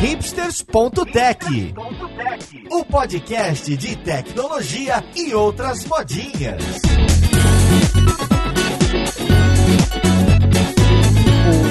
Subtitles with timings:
[0.00, 1.74] hipsters.tech,
[2.70, 6.80] o podcast de tecnologia e outras modinhas.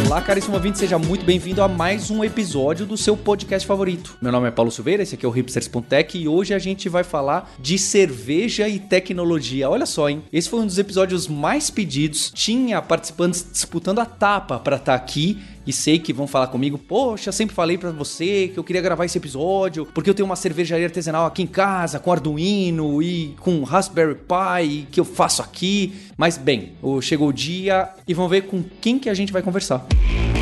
[0.05, 4.15] Olá, caríssimo ouvinte, seja muito bem-vindo a mais um episódio do seu podcast favorito.
[4.21, 7.03] Meu nome é Paulo Silveira, esse aqui é o Hipsters.tech e hoje a gente vai
[7.03, 9.69] falar de cerveja e tecnologia.
[9.69, 10.21] Olha só, hein?
[10.31, 12.31] Esse foi um dos episódios mais pedidos.
[12.33, 16.77] Tinha participantes disputando a tapa para estar tá aqui e sei que vão falar comigo,
[16.77, 20.35] poxa, sempre falei para você que eu queria gravar esse episódio, porque eu tenho uma
[20.35, 25.93] cervejaria artesanal aqui em casa com Arduino e com Raspberry Pi que eu faço aqui.
[26.17, 29.85] Mas bem, chegou o dia e vamos ver com quem que a gente vai conversar.
[30.35, 30.38] E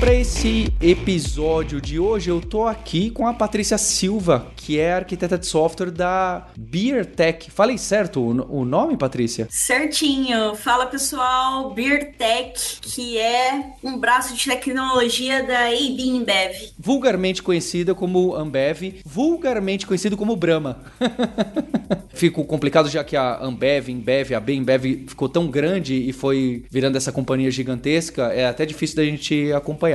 [0.00, 5.38] para esse episódio de hoje, eu tô aqui com a Patrícia Silva, que é arquiteta
[5.38, 7.50] de software da BeerTech.
[7.50, 9.46] Falei certo o, nome, Patrícia?
[9.50, 10.54] Certinho.
[10.54, 16.72] Fala pessoal, BeerTech, que é um braço de tecnologia da AB InBev.
[16.78, 20.84] Vulgarmente conhecida como Ambev, vulgarmente conhecido como Brahma.
[22.12, 26.96] Ficou complicado já que a Ambev, InBev, a BEMBev ficou tão grande e foi virando
[26.96, 29.85] essa companhia gigantesca, é até difícil da gente acompanhar.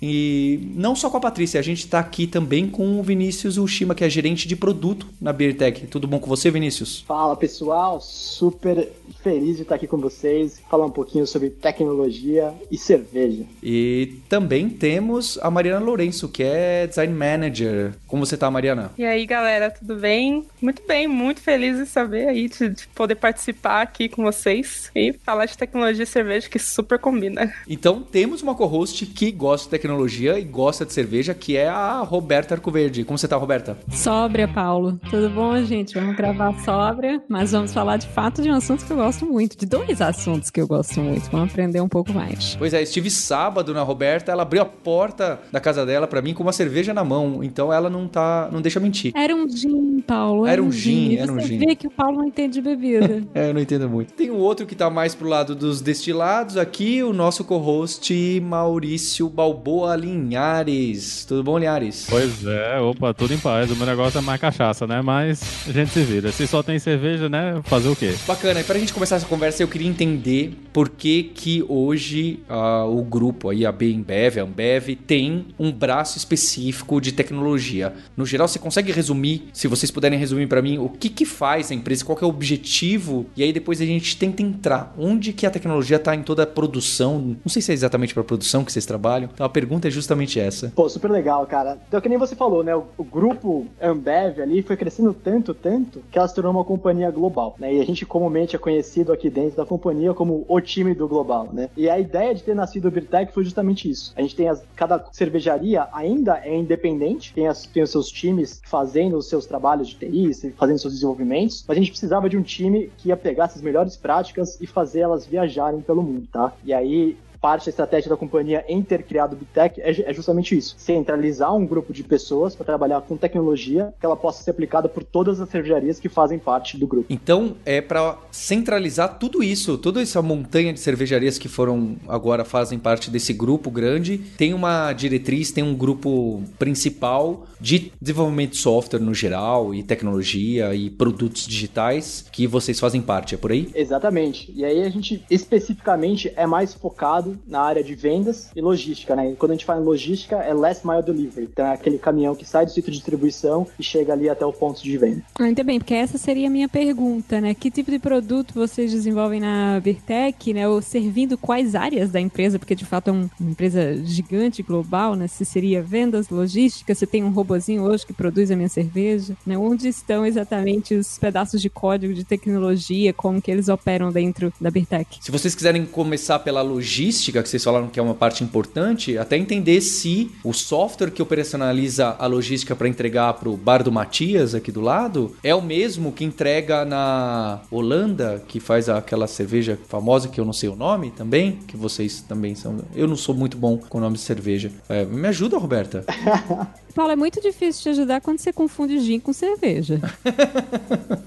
[0.00, 3.94] E não só com a Patrícia, a gente está aqui também com o Vinícius Ushima,
[3.94, 5.86] que é gerente de produto na BeerTech.
[5.86, 7.04] Tudo bom com você, Vinícius?
[7.06, 8.00] Fala, pessoal.
[8.00, 8.88] Super
[9.22, 13.44] feliz de estar aqui com vocês, falar um pouquinho sobre tecnologia e cerveja.
[13.62, 17.92] E também temos a Mariana Lourenço, que é design manager.
[18.06, 18.92] Como você tá, Mariana?
[18.96, 20.46] E aí, galera, tudo bem?
[20.60, 25.12] Muito bem, muito feliz em saber aí de, de poder participar aqui com vocês e
[25.24, 27.52] falar de tecnologia e cerveja que super combina.
[27.68, 32.00] Então, temos uma co-host que gosta de tecnologia e gosta de cerveja, que é a
[32.00, 33.04] Roberta Arcoverde.
[33.04, 33.78] Como você tá, Roberta?
[33.88, 34.98] Sóbria, Paulo.
[35.08, 35.94] Tudo bom, gente?
[35.94, 39.56] Vamos gravar sóbria, mas vamos falar de fato de um assunto que eu gosto muito,
[39.56, 41.30] de dois assuntos que eu gosto muito.
[41.30, 42.56] Vamos aprender um pouco mais.
[42.56, 46.34] Pois é, estive sábado na Roberta, ela abriu a porta da casa dela para mim
[46.34, 49.12] com uma cerveja na mão, então ela não tá, não deixa mentir.
[49.14, 50.46] Era um gin, Paulo.
[50.46, 51.60] Era, era um gin, era um gin.
[51.60, 53.22] Você vê que o Paulo não entende de bebida.
[53.32, 54.12] é, eu não entendo muito.
[54.14, 59.27] Tem um outro que tá mais pro lado dos destilados aqui, o nosso co-host Maurício
[59.28, 61.24] Balboa Linhares.
[61.24, 62.06] Tudo bom, Linhares?
[62.08, 63.70] Pois é, opa, tudo em paz.
[63.70, 65.02] O meu negócio é mais cachaça, né?
[65.02, 66.32] Mas a gente se vira.
[66.32, 67.60] Se só tem cerveja, né?
[67.64, 68.14] Fazer o quê?
[68.26, 68.60] Bacana.
[68.60, 73.02] E pra gente começar essa conversa, eu queria entender por que que hoje uh, o
[73.02, 77.94] grupo aí, a Bembev, a Ambev, tem um braço específico de tecnologia.
[78.16, 81.70] No geral, você consegue resumir, se vocês puderem resumir para mim, o que que faz
[81.70, 84.94] a empresa, qual que é o objetivo, e aí depois a gente tenta entrar.
[84.96, 87.36] Onde que a tecnologia está em toda a produção?
[87.44, 89.17] Não sei se é exatamente para produção que vocês trabalham.
[89.26, 90.72] Então a pergunta é justamente essa.
[90.74, 91.78] Pô, super legal, cara.
[91.88, 92.74] Então, que nem você falou, né?
[92.74, 97.10] O, o grupo Ambev ali foi crescendo tanto, tanto, que ela se tornou uma companhia
[97.10, 97.74] global, né?
[97.74, 101.48] E a gente comumente é conhecido aqui dentro da companhia como o time do global,
[101.52, 101.68] né?
[101.76, 104.12] E a ideia de ter nascido o Birtec foi justamente isso.
[104.16, 108.60] A gente tem as, cada cervejaria ainda é independente, tem, as, tem os seus times
[108.64, 112.42] fazendo os seus trabalhos de TI, fazendo seus desenvolvimentos, mas a gente precisava de um
[112.42, 116.52] time que ia pegar essas melhores práticas e fazer elas viajarem pelo mundo, tá?
[116.64, 120.56] E aí parte da estratégia da companhia em ter criado o Bitec é, é justamente
[120.56, 124.88] isso: centralizar um grupo de pessoas para trabalhar com tecnologia que ela possa ser aplicada
[124.88, 127.06] por todas as cervejarias que fazem parte do grupo.
[127.10, 132.78] Então, é para centralizar tudo isso, toda essa montanha de cervejarias que foram agora fazem
[132.78, 139.00] parte desse grupo grande, tem uma diretriz, tem um grupo principal de desenvolvimento de software
[139.00, 143.70] no geral e tecnologia e produtos digitais que vocês fazem parte, é por aí?
[143.74, 144.52] Exatamente.
[144.54, 149.14] E aí a gente especificamente é mais focado focado na área de vendas e logística,
[149.14, 149.32] né?
[149.32, 151.48] E quando a gente fala em logística, é last mile delivery.
[151.50, 154.52] Então é aquele caminhão que sai do sítio de distribuição e chega ali até o
[154.52, 155.22] ponto de venda.
[155.38, 157.54] Muito bem, porque essa seria a minha pergunta, né?
[157.54, 160.68] Que tipo de produto vocês desenvolvem na Virtec, né?
[160.68, 162.58] Ou servindo quais áreas da empresa?
[162.58, 165.26] Porque de fato é uma empresa gigante, global, né?
[165.26, 169.56] Se seria vendas, logística, você tem um robozinho hoje que produz a minha cerveja, né?
[169.58, 174.70] Onde estão exatamente os pedaços de código, de tecnologia, como que eles operam dentro da
[174.70, 175.18] Birtec?
[175.20, 179.18] Se vocês quiserem começar pela logística, logística, que vocês falaram que é uma parte importante,
[179.18, 183.90] até entender se o software que operacionaliza a logística para entregar para o bar do
[183.90, 189.78] Matias aqui do lado é o mesmo que entrega na Holanda, que faz aquela cerveja
[189.88, 192.78] famosa que eu não sei o nome também, que vocês também são.
[192.94, 194.70] Eu não sou muito bom com o nome de cerveja.
[194.88, 196.04] É, me ajuda, Roberta.
[196.98, 200.00] Paulo, é muito difícil te ajudar quando você confunde gin com cerveja.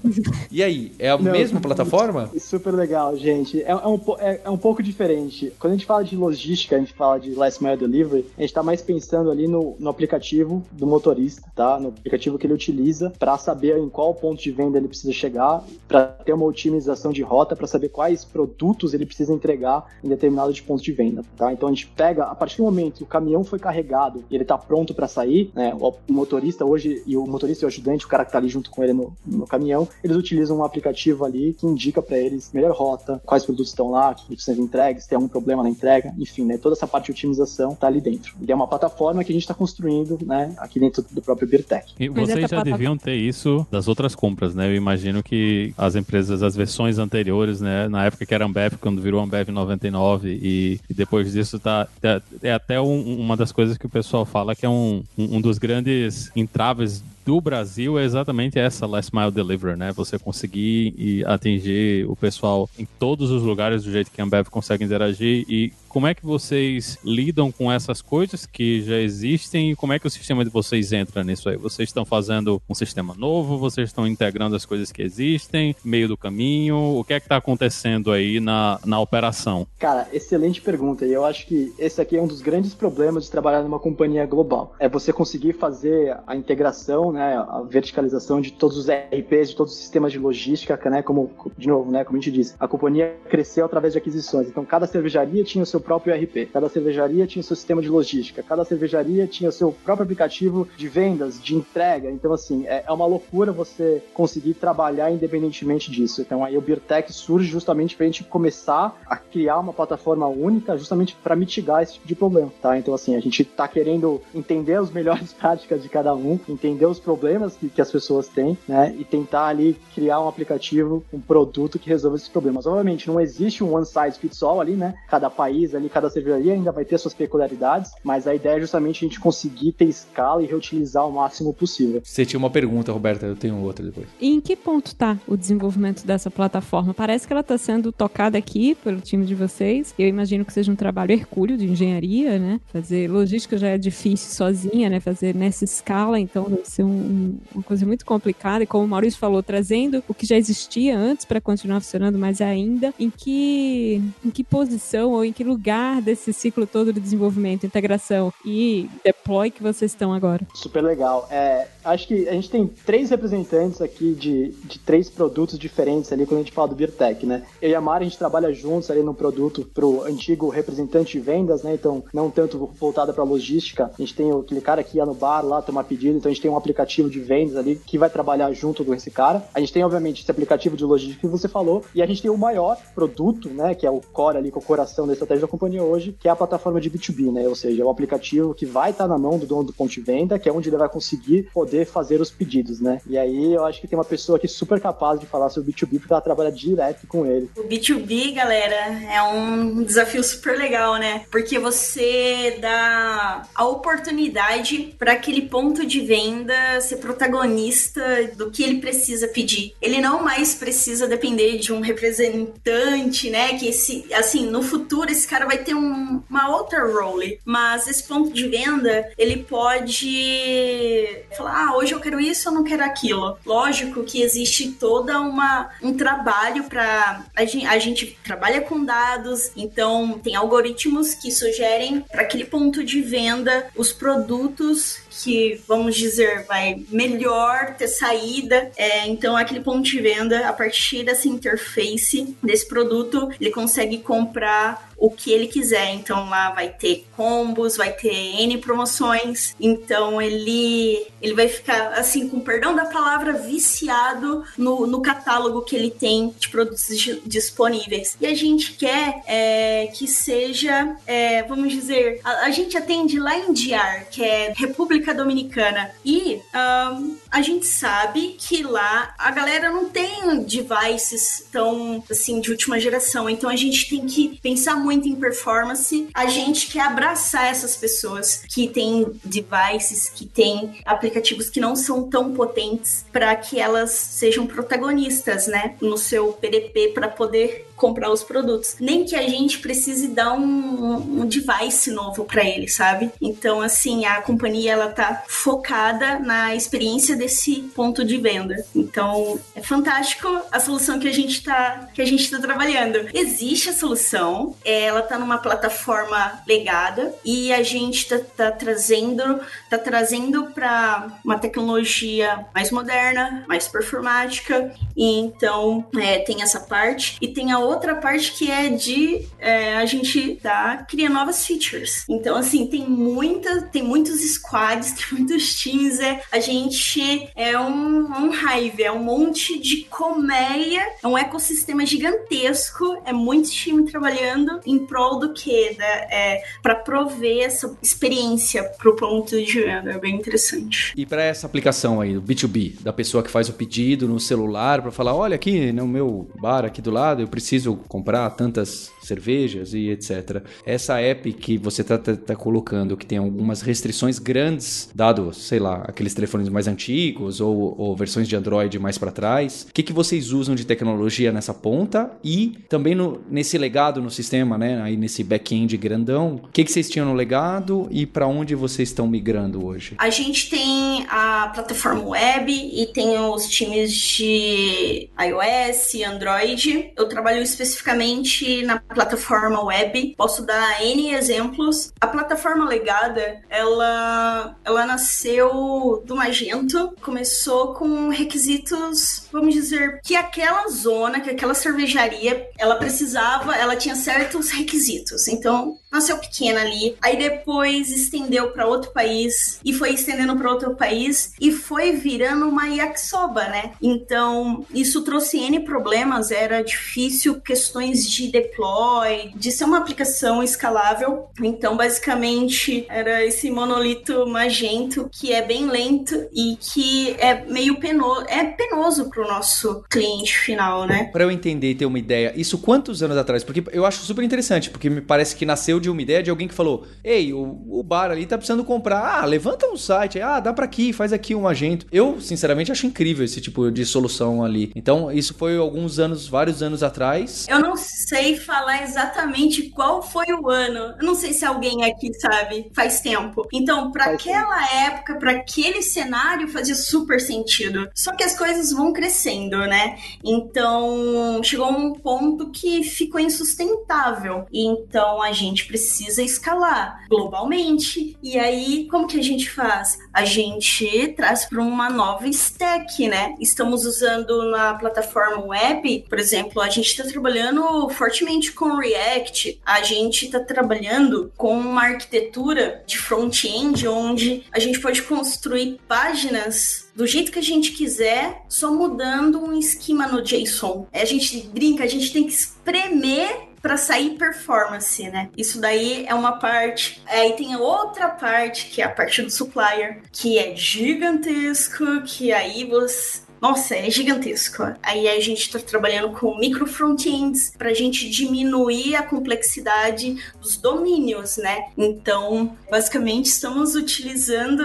[0.50, 2.30] E aí, é a Não, mesma plataforma?
[2.38, 3.62] Super legal, gente.
[3.62, 5.50] É, é um, é, é um pouco diferente.
[5.58, 8.52] Quando a gente fala de logística, a gente fala de last mile delivery, a gente
[8.52, 11.80] tá mais pensando ali no, no aplicativo do motorista, tá?
[11.80, 15.64] No aplicativo que ele utiliza para saber em qual ponto de venda ele precisa chegar,
[15.88, 20.60] para ter uma otimização de rota, para saber quais produtos ele precisa entregar em determinados
[20.60, 21.50] pontos de venda, tá?
[21.50, 24.44] Então a gente pega, a partir do momento que o caminhão foi carregado e ele
[24.44, 25.61] tá pronto para sair, né?
[25.74, 28.70] O motorista hoje e o motorista e o ajudante, o cara que tá ali junto
[28.70, 32.72] com ele no, no caminhão, eles utilizam um aplicativo ali que indica para eles melhor
[32.74, 36.12] rota, quais produtos estão lá, que precisam ser entregues, se tem algum problema na entrega,
[36.18, 36.58] enfim, né?
[36.58, 38.34] Toda essa parte de otimização tá ali dentro.
[38.46, 40.54] E é uma plataforma que a gente está construindo, né?
[40.58, 41.92] Aqui dentro do próprio Beertech.
[41.98, 44.68] E vocês já deviam ter isso das outras compras, né?
[44.68, 47.88] Eu imagino que as empresas, as versões anteriores, né?
[47.88, 51.86] Na época que era Ambev, quando virou Ambev 99 e, e depois disso tá...
[52.02, 55.40] É, é até um- uma das coisas que o pessoal fala que é um, um
[55.42, 59.92] um dos grandes entraves do Brasil é exatamente essa last mile delivery, né?
[59.92, 64.48] Você conseguir e atingir o pessoal em todos os lugares do jeito que a Ambev
[64.48, 69.76] consegue interagir e como é que vocês lidam com essas coisas que já existem e
[69.76, 71.56] como é que o sistema de vocês entra nisso aí?
[71.58, 73.58] Vocês estão fazendo um sistema novo?
[73.58, 75.76] Vocês estão integrando as coisas que existem?
[75.84, 76.98] Meio do caminho?
[76.98, 79.66] O que é que está acontecendo aí na, na operação?
[79.78, 81.04] Cara, excelente pergunta.
[81.04, 84.24] E eu acho que esse aqui é um dos grandes problemas de trabalhar numa companhia
[84.24, 84.74] global.
[84.78, 89.72] É você conseguir fazer a integração, né, a verticalização de todos os RPs, de todos
[89.72, 93.14] os sistemas de logística, né, como de novo, né, como a gente disse, a companhia
[93.28, 94.48] cresceu através de aquisições.
[94.48, 97.88] Então cada cervejaria tinha o seu próprio RP, cada cervejaria tinha o seu sistema de
[97.88, 102.10] logística, cada cervejaria tinha o seu próprio aplicativo de vendas, de entrega.
[102.10, 106.22] Então assim, é, é uma loucura você conseguir trabalhar independentemente disso.
[106.22, 110.76] Então aí o Beertech surge justamente para a gente começar a criar uma plataforma única,
[110.76, 112.78] justamente para mitigar esse tipo de problema, tá?
[112.78, 117.00] Então assim, a gente tá querendo entender as melhores práticas de cada um, entender os
[117.02, 118.94] problemas que, que as pessoas têm, né?
[118.98, 122.66] E tentar ali criar um aplicativo, um produto que resolva esses problemas.
[122.66, 124.94] Obviamente, não existe um one size fits all ali, né?
[125.08, 129.04] Cada país ali, cada cervejaria ainda vai ter suas peculiaridades, mas a ideia é justamente
[129.04, 132.00] a gente conseguir ter escala e reutilizar o máximo possível.
[132.04, 134.06] Você tinha uma pergunta, Roberta, eu tenho outra depois.
[134.20, 136.94] E em que ponto tá o desenvolvimento dessa plataforma?
[136.94, 139.94] Parece que ela está sendo tocada aqui pelo time de vocês.
[139.98, 142.60] Eu imagino que seja um trabalho hercúleo de engenharia, né?
[142.72, 145.00] Fazer logística já é difícil sozinha, né?
[145.00, 148.64] Fazer nessa escala, então deve ser um- um- uma coisa muito complicada.
[148.64, 152.40] E como o Maurício falou, trazendo o que já existia antes para continuar funcionando mais
[152.40, 152.92] ainda.
[152.98, 158.32] Em que, em que posição ou em que lugar desse ciclo todo de desenvolvimento, integração
[158.44, 160.46] e deploy que vocês estão agora?
[160.54, 161.26] Super legal.
[161.30, 166.26] É, acho que a gente tem três representantes aqui de, de três produtos diferentes ali
[166.26, 167.42] quando a gente fala do Beertech, né?
[167.60, 171.20] Eu e a Mari, a gente trabalha juntos ali no produto pro antigo representante de
[171.24, 171.74] vendas, né?
[171.74, 173.90] Então, não tanto voltada para logística.
[173.92, 176.42] A gente tem aquele cara que ia no bar lá tomar pedido, então a gente
[176.42, 179.44] tem um aplicativo de vendas ali que vai trabalhar junto com esse cara.
[179.54, 182.30] A gente tem, obviamente, esse aplicativo de logística que você falou, e a gente tem
[182.30, 183.74] o maior produto, né?
[183.74, 186.30] Que é o core ali, com o coração da estratégia da companhia hoje, que é
[186.30, 187.48] a plataforma de B2B, né?
[187.48, 190.00] Ou seja, é o aplicativo que vai estar na mão do dono do ponto de
[190.00, 193.00] venda, que é onde ele vai conseguir poder fazer os pedidos, né?
[193.06, 195.98] E aí eu acho que tem uma pessoa aqui super capaz de falar sobre B2B,
[195.98, 197.50] porque ela trabalha direto com ele.
[197.56, 201.24] O B2B, galera, é um desafio super legal, né?
[201.30, 208.02] Porque você dá a oportunidade para aquele ponto de venda ser protagonista
[208.36, 209.74] do que ele precisa pedir.
[209.80, 213.58] Ele não mais precisa depender de um representante, né?
[213.58, 218.02] Que esse, assim, no futuro esse cara vai ter um- uma outra role, mas esse
[218.04, 223.36] ponto de venda, ele pode falar, ah, hoje eu quero isso, eu não quero aquilo.
[223.44, 230.18] Lógico que existe toda uma um trabalho para a a gente trabalha com dados, então
[230.22, 236.84] tem algoritmos que sugerem para aquele ponto de venda os produtos que vamos dizer vai
[236.90, 238.70] melhor ter saída.
[238.76, 244.91] É, então aquele ponto de venda a partir dessa interface desse produto ele consegue comprar
[245.02, 245.90] o que ele quiser.
[245.94, 249.52] Então lá vai ter combos, vai ter N promoções.
[249.60, 255.74] Então ele ele vai ficar assim, com perdão da palavra, viciado no, no catálogo que
[255.74, 258.16] ele tem de produtos di- disponíveis.
[258.20, 263.36] E a gente quer é, que seja, é, vamos dizer, a, a gente atende lá
[263.36, 265.90] em DR, que é República Dominicana.
[266.04, 272.50] E ahn, a gente sabe que lá a galera não tem devices tão assim de
[272.50, 273.28] última geração.
[273.28, 276.08] Então a gente tem que pensar muito em performance.
[276.12, 282.08] A gente quer abraçar essas pessoas que têm devices, que têm aplicativos que não são
[282.10, 288.22] tão potentes para que elas sejam protagonistas, né, no seu PDP para poder comprar os
[288.22, 288.76] produtos.
[288.78, 293.10] Nem que a gente precise dar um, um device novo para ele, sabe?
[293.20, 298.64] Então, assim, a companhia ela tá focada na experiência desse ponto de venda.
[298.72, 303.08] Então, é fantástico a solução que a gente tá, que a gente tá trabalhando.
[303.12, 309.76] Existe a solução, ela tá numa plataforma legada e a gente tá, tá trazendo, tá
[309.76, 314.72] trazendo para uma tecnologia mais moderna, mais performática.
[314.96, 317.71] E então, é, tem essa parte e tem a outra
[318.02, 322.04] parte que é de é, a gente tá criando novas features.
[322.08, 328.06] Então, assim, tem muita, tem muitos squads, tem muitos times, é, a gente é um,
[328.06, 334.60] um hive, é um monte de colmeia, é um ecossistema gigantesco, é muito time trabalhando
[334.66, 335.76] em prol do que?
[335.80, 340.92] É, para prover essa experiência pro ponto de venda, é bem interessante.
[340.96, 344.82] E para essa aplicação aí, do B2B, da pessoa que faz o pedido no celular
[344.82, 347.51] para falar, olha aqui no meu bar aqui do lado, eu preciso
[347.88, 350.42] comprar tantas cervejas e etc.
[350.64, 355.58] Essa app que você está tá, tá colocando, que tem algumas restrições grandes, dado, sei
[355.58, 359.82] lá, aqueles telefones mais antigos ou, ou versões de Android mais para trás, o que,
[359.82, 364.80] que vocês usam de tecnologia nessa ponta e também no, nesse legado no sistema, né?
[364.82, 368.88] Aí nesse back-end grandão, o que, que vocês tinham no legado e para onde vocês
[368.88, 369.94] estão migrando hoje?
[369.98, 376.92] A gente tem a plataforma web e tem os times de iOS, Android.
[376.96, 380.14] Eu trabalho especificamente na plataforma web.
[380.16, 381.92] Posso dar N exemplos.
[382.00, 390.68] A plataforma legada, ela, ela nasceu do Magento, começou com requisitos, vamos dizer, que aquela
[390.68, 395.28] zona, que aquela cervejaria, ela precisava, ela tinha certos requisitos.
[395.28, 400.74] Então, nasceu pequena ali, aí depois estendeu para outro país e foi estendendo para outro
[400.74, 403.72] país e foi virando uma yakisoba, né?
[403.80, 411.28] Então, isso trouxe N problemas, era difícil questões de deploy, de ser uma aplicação escalável.
[411.42, 418.24] Então, basicamente, era esse monolito magento que é bem lento e que é meio penoso,
[418.28, 421.04] é penoso pro nosso cliente final, né?
[421.12, 423.44] Para eu entender e ter uma ideia, isso quantos anos atrás?
[423.44, 426.48] Porque eu acho super interessante, porque me parece que nasceu de uma ideia de alguém
[426.48, 429.22] que falou: Ei, o, o bar ali tá precisando comprar.
[429.22, 430.20] Ah, levanta um site.
[430.20, 431.86] Ah, dá para aqui, faz aqui um agente.
[431.92, 434.72] Eu, sinceramente, acho incrível esse tipo de solução ali.
[434.74, 437.21] Então, isso foi alguns anos, vários anos atrás.
[437.48, 440.94] Eu não sei falar exatamente qual foi o ano.
[440.98, 442.70] Eu não sei se alguém aqui sabe.
[442.74, 443.46] Faz tempo.
[443.52, 444.74] Então, para aquela tempo.
[444.74, 447.88] época, para aquele cenário, fazia super sentido.
[447.94, 449.98] Só que as coisas vão crescendo, né?
[450.24, 454.46] Então, chegou um ponto que ficou insustentável.
[454.52, 458.16] Então, a gente precisa escalar globalmente.
[458.22, 459.98] E aí, como que a gente faz?
[460.12, 463.34] A gente traz para uma nova stack, né?
[463.40, 469.82] Estamos usando na plataforma web, por exemplo, a gente está trabalhando fortemente com React, a
[469.82, 477.06] gente está trabalhando com uma arquitetura de front-end onde a gente pode construir páginas do
[477.06, 480.86] jeito que a gente quiser, só mudando um esquema no JSON.
[480.92, 485.30] A gente brinca, a gente tem que espremer para sair performance, né?
[485.36, 487.00] Isso daí é uma parte.
[487.06, 492.64] Aí tem outra parte, que é a parte do supplier, que é gigantesco, que aí
[492.64, 494.62] você nossa, é gigantesco.
[494.80, 500.56] Aí a gente está trabalhando com micro frontends para a gente diminuir a complexidade dos
[500.56, 501.64] domínios, né?
[501.76, 504.62] Então, basicamente, estamos utilizando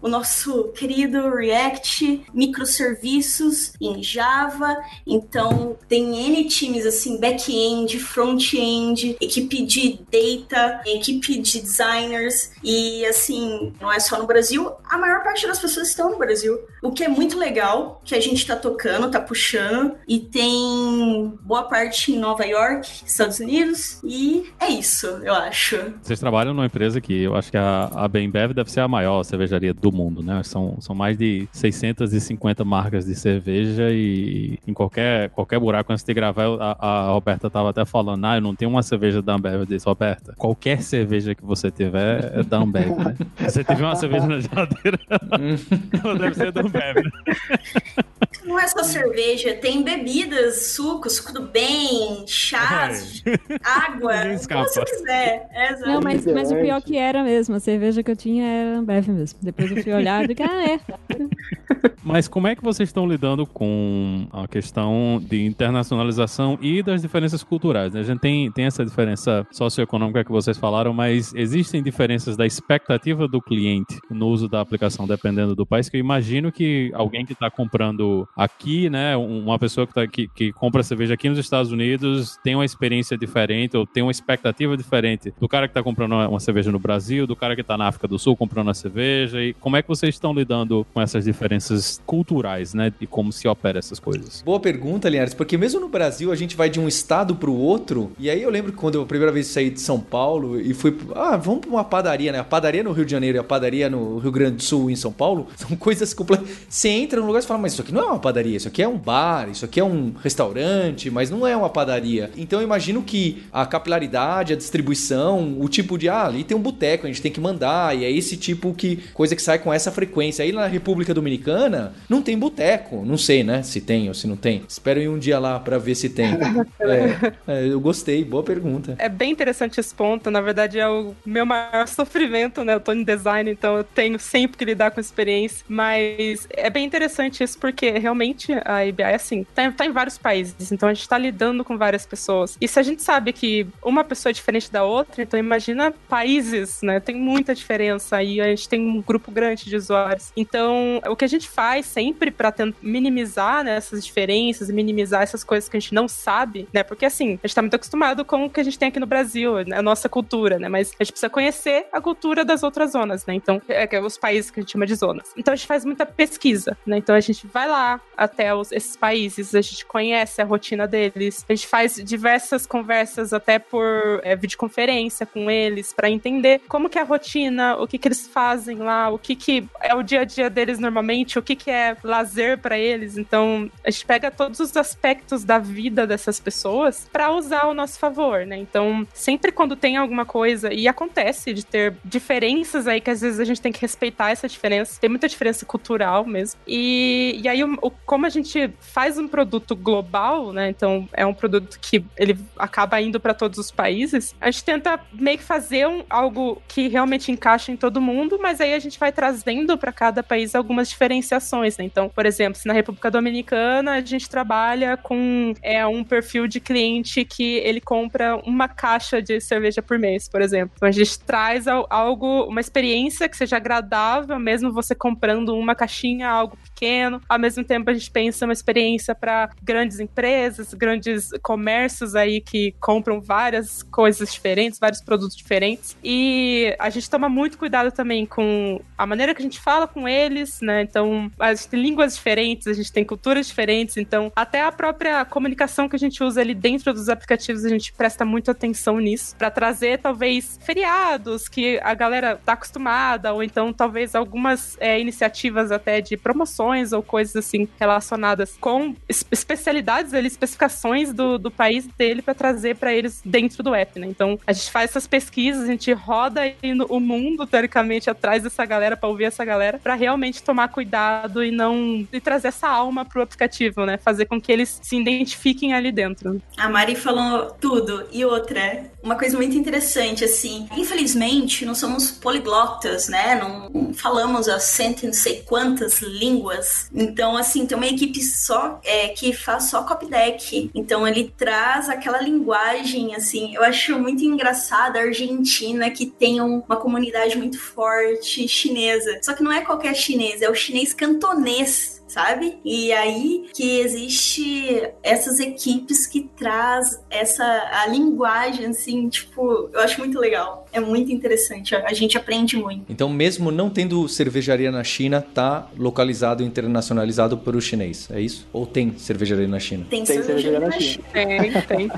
[0.00, 4.76] o nosso querido React, microserviços em Java.
[5.04, 12.52] Então, tem N times assim, back-end, front-end, equipe de data, equipe de designers.
[12.62, 16.60] E assim, não é só no Brasil, a maior parte das pessoas estão no Brasil.
[16.80, 19.94] O que é muito legal, que a gente tá tocando, tá puxando.
[20.06, 24.00] E tem boa parte em Nova York, Estados Unidos.
[24.04, 25.76] E é isso, eu acho.
[26.02, 29.22] Vocês trabalham numa empresa que eu acho que a, a Bembev deve ser a maior
[29.22, 30.42] cervejaria do mundo, né?
[30.44, 36.14] São, são mais de 650 marcas de cerveja e em qualquer, qualquer buraco antes de
[36.14, 39.60] gravar, a, a Roberta tava até falando, ah, eu não tenho uma cerveja da Ambev.
[39.60, 43.16] Eu disse, Roberta, qualquer cerveja que você tiver é da Ambev, né?
[43.40, 44.98] Você tiver uma cerveja na geladeira,
[46.18, 48.04] deve ser da Ambev, né?
[48.44, 53.22] Não é só cerveja, tem bebidas, suco, suco do bem, chás,
[53.62, 55.48] água, o que você quiser.
[55.52, 58.78] É, Não, mas, mas o pior que era mesmo, a cerveja que eu tinha era
[58.78, 59.38] Ambev mesmo.
[59.42, 60.80] Depois eu fui olhar e disse, ah, é.
[62.02, 67.42] Mas como é que vocês estão lidando com a questão de internacionalização e das diferenças
[67.42, 67.92] culturais?
[67.92, 68.00] Né?
[68.00, 73.28] A gente tem, tem essa diferença socioeconômica que vocês falaram, mas existem diferenças da expectativa
[73.28, 77.34] do cliente no uso da aplicação dependendo do país, que eu imagino que alguém que
[77.34, 81.38] está comprando exemplo, aqui, né, uma pessoa que, tá, que, que compra cerveja aqui nos
[81.38, 85.82] Estados Unidos tem uma experiência diferente ou tem uma expectativa diferente do cara que está
[85.82, 88.74] comprando uma cerveja no Brasil, do cara que está na África do Sul comprando a
[88.74, 93.32] cerveja e como é que vocês estão lidando com essas diferenças culturais, né, e como
[93.32, 94.42] se opera essas coisas?
[94.42, 97.56] Boa pergunta, Linhares, porque mesmo no Brasil a gente vai de um estado para o
[97.56, 100.60] outro e aí eu lembro que quando eu a primeira vez saí de São Paulo
[100.60, 102.38] e fui, ah, vamos para uma padaria, né?
[102.38, 104.96] A padaria no Rio de Janeiro e a padaria no Rio Grande do Sul em
[104.96, 106.48] São Paulo são coisas completas.
[106.68, 108.82] Você entra num lugar e fala, mas isso aqui não é uma padaria, isso aqui
[108.82, 112.30] é um bar, isso aqui é um restaurante, mas não é uma padaria.
[112.36, 116.60] Então eu imagino que a capilaridade, a distribuição, o tipo de, ah, ali tem um
[116.60, 119.72] boteco, a gente tem que mandar, e é esse tipo que coisa que sai com
[119.72, 120.44] essa frequência.
[120.44, 124.36] Aí na República Dominicana não tem boteco, não sei, né, se tem ou se não
[124.36, 124.62] tem.
[124.68, 126.30] Espero ir um dia lá para ver se tem.
[126.80, 128.94] é, é, eu gostei, boa pergunta.
[128.98, 132.74] É bem interessante esse ponto, na verdade é o meu maior sofrimento, né?
[132.74, 136.84] Eu tô em design, então eu tenho sempre que lidar com experiência, mas é bem
[136.84, 140.94] interessante isso porque realmente a IBA é assim, tá, tá em vários países, então a
[140.94, 142.56] gente tá lidando com várias pessoas.
[142.60, 146.80] E se a gente sabe que uma pessoa é diferente da outra, então imagina países,
[146.82, 147.00] né?
[147.00, 150.32] Tem muita diferença e a gente tem um grupo grande de usuários.
[150.36, 155.44] Então, o que a gente faz sempre para minimizar né, essas diferenças e minimizar essas
[155.44, 156.82] coisas que a gente não sabe, né?
[156.82, 159.06] Porque assim, a gente tá muito acostumado com o que a gente tem aqui no
[159.06, 160.68] Brasil, né, a nossa cultura, né?
[160.68, 163.34] Mas a gente precisa conhecer a cultura das outras zonas, né?
[163.34, 165.32] Então, é, é os países que a gente chama de zonas.
[165.36, 166.98] Então a gente faz muita pesquisa, né?
[166.98, 171.44] Então a gente vai lá até os, esses países, a gente conhece a rotina deles,
[171.48, 176.98] a gente faz diversas conversas até por é, videoconferência com eles para entender como que
[176.98, 180.20] é a rotina, o que que eles fazem lá, o que que é o dia
[180.20, 183.16] a dia deles normalmente, o que que é lazer para eles.
[183.16, 187.98] Então a gente pega todos os aspectos da vida dessas pessoas para usar ao nosso
[187.98, 188.58] favor, né?
[188.58, 193.40] Então sempre quando tem alguma coisa e acontece de ter diferenças aí que às vezes
[193.40, 196.60] a gente tem que respeitar essa diferença, tem muita diferença cultural mesmo.
[196.66, 200.68] E, e aí o, o como a gente faz um produto global, né?
[200.68, 204.34] Então é um produto que ele acaba indo para todos os países.
[204.40, 208.60] A gente tenta meio que fazer um, algo que realmente encaixa em todo mundo, mas
[208.60, 211.84] aí a gente vai trazendo para cada país algumas diferenciações, né?
[211.84, 216.60] Então, por exemplo, se na República Dominicana a gente trabalha com é, um perfil de
[216.60, 220.72] cliente que ele compra uma caixa de cerveja por mês, por exemplo.
[220.76, 226.28] Então a gente traz algo, uma experiência que seja agradável, mesmo você comprando uma caixinha,
[226.28, 227.20] algo pequeno.
[227.28, 232.74] Ao mesmo tempo, a gente pensa uma experiência para grandes empresas, grandes comércios aí que
[232.80, 235.96] compram várias coisas diferentes, vários produtos diferentes.
[236.02, 240.08] E a gente toma muito cuidado também com a maneira que a gente fala com
[240.08, 240.82] eles, né?
[240.82, 245.24] Então, a gente tem línguas diferentes, a gente tem culturas diferentes, então até a própria
[245.24, 249.36] comunicação que a gente usa ali dentro dos aplicativos, a gente presta muita atenção nisso,
[249.36, 255.70] para trazer talvez feriados que a galera tá acostumada, ou então talvez algumas é, iniciativas
[255.70, 258.94] até de promoções ou coisas assim relacionadas com
[259.30, 264.06] especialidades ali, especificações do, do país dele para trazer para eles dentro do app, né?
[264.06, 266.42] Então a gente faz essas pesquisas, a gente roda
[266.88, 271.50] o mundo, teoricamente, atrás dessa galera para ouvir essa galera, para realmente tomar cuidado e
[271.50, 273.98] não e trazer essa alma pro aplicativo, né?
[273.98, 276.40] Fazer com que eles se identifiquem ali dentro.
[276.56, 278.06] A Mari falou tudo.
[278.12, 283.34] E outra, uma coisa muito interessante, assim, infelizmente não somos poliglotas, né?
[283.34, 286.59] Não falamos as cento não sei quantas línguas
[286.94, 290.70] então, assim, tem uma equipe só é, que faz só copy deck.
[290.74, 293.54] Então, ele traz aquela linguagem, assim.
[293.54, 299.18] Eu acho muito engraçado a Argentina, que tem uma comunidade muito forte chinesa.
[299.22, 302.58] Só que não é qualquer chinês, é o chinês cantonês sabe?
[302.64, 309.98] E aí que existe essas equipes que traz essa a linguagem assim, tipo, eu acho
[309.98, 310.66] muito legal.
[310.72, 312.84] É muito interessante, a gente aprende muito.
[312.88, 318.20] Então, mesmo não tendo cervejaria na China, tá localizado e internacionalizado para o chinês, é
[318.20, 318.46] isso?
[318.52, 319.86] Ou tem cervejaria na China?
[319.90, 321.04] Tem, tem cervejaria, na China.
[321.12, 321.90] Tem, tem.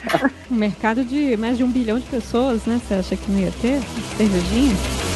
[0.50, 2.80] um mercado de mais de um bilhão de pessoas, né?
[2.86, 3.80] Você acha que não ia ter
[4.16, 5.11] cervejinha?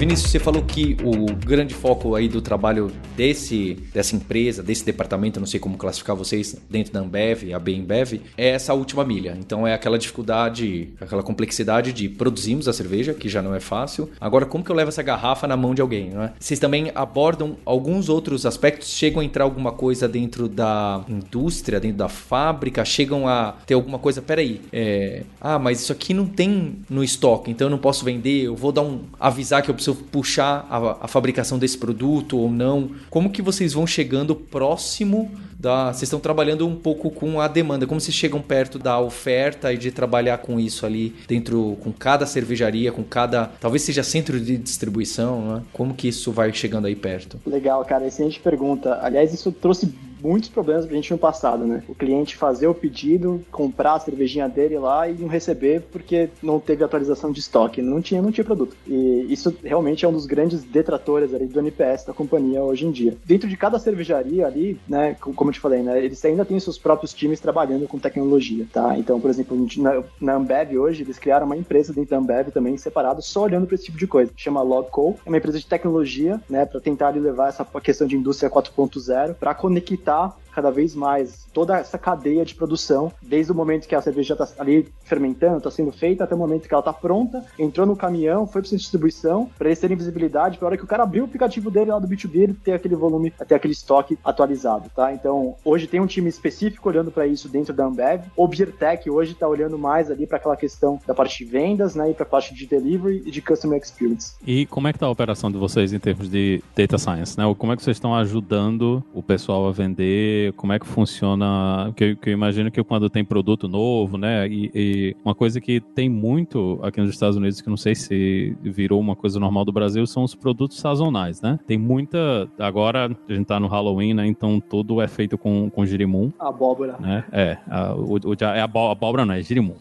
[0.00, 5.38] Vinícius, você falou que o grande foco aí do trabalho desse, dessa empresa, desse departamento,
[5.38, 9.36] não sei como classificar vocês, dentro da Ambev, a Bembev, é essa última milha.
[9.38, 14.08] Então é aquela dificuldade, aquela complexidade de produzirmos a cerveja, que já não é fácil.
[14.18, 16.32] Agora, como que eu levo essa garrafa na mão de alguém, não é?
[16.40, 21.98] Vocês também abordam alguns outros aspectos, chegam a entrar alguma coisa dentro da indústria, dentro
[21.98, 26.76] da fábrica, chegam a ter alguma coisa, peraí, é, ah, mas isso aqui não tem
[26.88, 29.89] no estoque, então eu não posso vender, eu vou dar um, avisar que eu preciso
[29.94, 32.90] puxar a, a fabricação desse produto ou não?
[33.08, 35.92] Como que vocês vão chegando próximo da.
[35.92, 39.76] Vocês estão trabalhando um pouco com a demanda, como vocês chegam perto da oferta e
[39.76, 43.50] de trabalhar com isso ali dentro, com cada cervejaria, com cada.
[43.60, 45.62] Talvez seja centro de distribuição, né?
[45.72, 47.38] Como que isso vai chegando aí perto?
[47.46, 48.06] Legal, cara.
[48.06, 48.98] Excelente pergunta.
[49.02, 51.82] Aliás, isso trouxe muitos problemas pra gente no passado, né?
[51.88, 56.60] O cliente fazer o pedido, comprar a cervejinha dele lá e não receber porque não
[56.60, 58.76] teve atualização de estoque, não tinha, não tinha produto.
[58.86, 62.90] E isso realmente é um dos grandes detratores ali do NPS da companhia hoje em
[62.90, 63.16] dia.
[63.24, 66.78] Dentro de cada cervejaria ali, né, como eu te falei, né, eles ainda têm seus
[66.78, 68.96] próprios times trabalhando com tecnologia, tá?
[68.98, 72.76] Então, por exemplo, na, na Ambev hoje, eles criaram uma empresa dentro da Ambev também
[72.76, 74.32] separado, só olhando para esse tipo de coisa.
[74.36, 78.50] Chama Logco, é uma empresa de tecnologia, né, para tentar levar essa questão de indústria
[78.50, 80.39] 4.0 para conectar tá?
[80.54, 84.48] Cada vez mais toda essa cadeia de produção, desde o momento que a cerveja está
[84.58, 88.46] ali fermentando, está sendo feita, até o momento que ela está pronta, entrou no caminhão,
[88.46, 91.26] foi para distribuição, para eles terem visibilidade, para a hora que o cara abriu o
[91.26, 95.12] aplicativo dele lá do B2B, ele ter aquele volume, ter aquele estoque atualizado, tá?
[95.12, 98.22] Então, hoje tem um time específico olhando para isso dentro da Ambev.
[98.36, 102.10] O Beertech hoje está olhando mais ali para aquela questão da parte de vendas, né,
[102.10, 104.34] e para a parte de delivery e de customer experience.
[104.46, 107.44] E como é que tá a operação de vocês em termos de data science, né?
[107.58, 110.39] Como é que vocês estão ajudando o pessoal a vender?
[110.56, 111.86] Como é que funciona?
[111.86, 114.48] Porque eu, eu imagino que quando tem produto novo, né?
[114.48, 118.56] E, e, uma coisa que tem muito aqui nos Estados Unidos, que não sei se
[118.62, 121.58] virou uma coisa normal do Brasil, são os produtos sazonais, né?
[121.66, 122.48] Tem muita.
[122.58, 124.26] Agora a gente tá no Halloween, né?
[124.26, 126.32] Então tudo é feito com, com girimum.
[126.38, 126.96] Abóbora.
[126.98, 127.24] Né?
[127.32, 129.74] É, a, o, o, é abóbora, não, é girimum.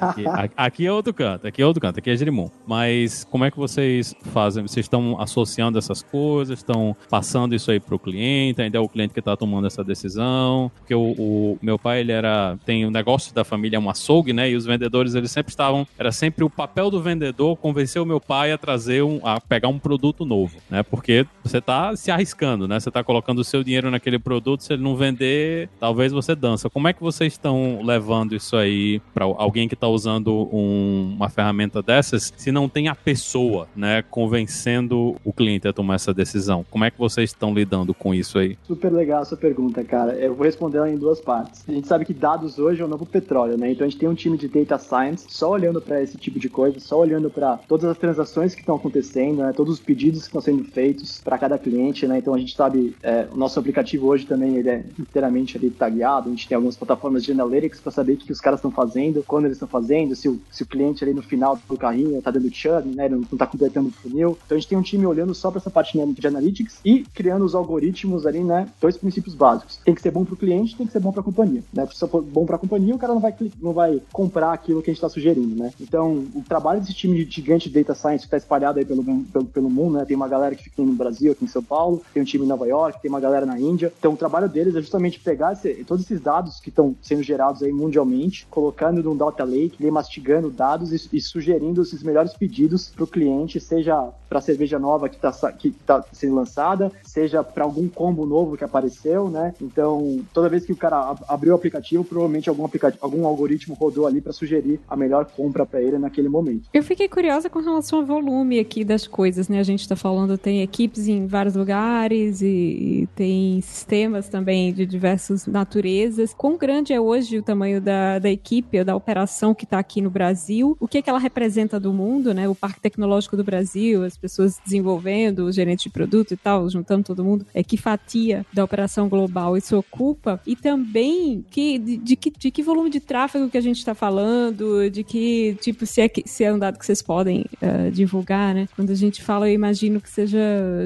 [0.00, 0.24] Aqui,
[0.56, 2.50] aqui, é outro canto, aqui é outro canto, aqui é girimum.
[2.66, 4.66] Mas como é que vocês fazem?
[4.66, 9.14] Vocês estão associando essas coisas, estão passando isso aí pro cliente, ainda é o cliente
[9.14, 10.70] que tá tomando essa decisão?
[10.78, 12.56] Porque o, o meu pai, ele era.
[12.64, 14.50] Tem um negócio da família, é um açougue, né?
[14.50, 15.86] E os vendedores, eles sempre estavam.
[15.98, 19.20] Era sempre o papel do vendedor convencer o meu pai a trazer um.
[19.24, 20.82] a pegar um produto novo, né?
[20.82, 22.80] Porque você tá se arriscando, né?
[22.80, 26.70] Você tá colocando o seu dinheiro naquele produto, se ele não vender, talvez você dança.
[26.70, 31.28] Como é que vocês estão levando isso aí para alguém que está usando um, uma
[31.28, 36.64] ferramenta dessas, se não tem a pessoa, né, convencendo o cliente a tomar essa decisão?
[36.70, 38.58] Como é que vocês estão lidando com isso aí?
[38.64, 40.14] Super legal a sua pergunta, cara.
[40.14, 41.64] Eu vou responder ela em duas partes.
[41.68, 43.70] A gente sabe que dados hoje é o novo petróleo, né?
[43.70, 46.48] Então a gente tem um time de data science só olhando para esse tipo de
[46.48, 49.52] coisa, só olhando para todas as transações que estão acontecendo, né?
[49.52, 52.18] todos os pedidos que estão sendo feitos para cada cliente, né?
[52.18, 56.28] Então a gente sabe, é, o nosso aplicativo hoje também ele é inteiramente ali tagueado,
[56.28, 59.24] a gente tem algumas plataformas de analytics para saber o que, os caras estão fazendo,
[59.26, 62.30] quando eles estão fazendo, se o, se o cliente ali no final do carrinho tá
[62.30, 63.08] dando churn, né?
[63.08, 64.38] Não, não tá completando o funil.
[64.44, 67.44] Então a gente tem um time olhando só para essa parte de analytics e criando
[67.44, 68.68] os algoritmos ali, né?
[68.80, 69.78] Dois princípios básicos.
[69.84, 71.86] Tem que ser bom para o cliente, tem que ser bom para a companhia, né?
[71.92, 74.90] Se for bom para a companhia, o cara não vai, não vai comprar aquilo que
[74.90, 75.72] a gente está sugerindo, né?
[75.80, 79.44] Então, o trabalho desse time gigante de data science que está espalhado aí pelo, pelo,
[79.46, 80.04] pelo mundo, né?
[80.04, 82.48] Tem uma galera que fica no Brasil, aqui em São Paulo, tem um time em
[82.48, 83.92] Nova York, tem uma galera na Índia.
[83.98, 87.62] Então, o trabalho deles é justamente pegar esse, todos esses dados que estão sendo gerados
[87.62, 93.04] aí mundialmente, colocando num data lake, mastigando dados e, e sugerindo esses melhores pedidos para
[93.04, 97.88] o cliente, seja para cerveja nova que está que tá sendo lançada, seja para algum
[97.88, 99.54] combo novo que apareceu, né?
[99.60, 104.06] Então, toda vez que o cara abriu o aplicativo, provavelmente algum, aplicativo, algum algoritmo rodou
[104.06, 106.68] ali para sugerir a melhor compra para ele naquele momento.
[106.72, 109.60] Eu fiquei curiosa com relação ao volume aqui das coisas, né?
[109.60, 114.84] A gente está falando, tem equipes em vários lugares e, e tem sistemas também de
[114.84, 116.34] diversas naturezas.
[116.34, 120.10] Quão grande é hoje o tamanho da, da equipe, da operação que está aqui no
[120.10, 120.76] Brasil?
[120.80, 122.48] O que, é que ela representa do mundo, né?
[122.48, 127.04] O Parque Tecnológico do Brasil, as pessoas desenvolvendo, o gerente de produto e tal, juntando
[127.04, 127.46] todo mundo.
[127.54, 130.40] É que fatia da operação global isso ocupa?
[130.46, 133.94] E também que, de, de, que, de que volume de tráfego que a gente está
[133.94, 137.90] falando, de que, tipo, se é, que, se é um dado que vocês podem uh,
[137.90, 138.68] divulgar, né?
[138.74, 140.38] Quando a gente fala, eu imagino que seja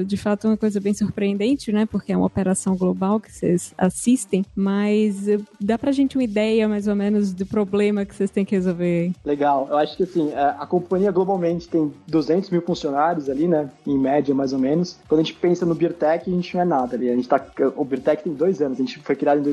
[0.05, 1.85] de fato uma coisa bem surpreendente, né?
[1.85, 6.67] Porque é uma operação global que vocês assistem, mas uh, dá pra gente uma ideia
[6.67, 9.11] mais ou menos do problema que vocês têm que resolver.
[9.25, 13.69] Legal, eu acho que assim, é, a companhia globalmente tem 200 mil funcionários ali, né?
[13.85, 14.99] Em média, mais ou menos.
[15.07, 17.09] Quando a gente pensa no Beertech, a gente não é nada ali.
[17.09, 17.43] A gente tá,
[17.75, 19.43] o Beertech tem dois anos, a gente foi criado em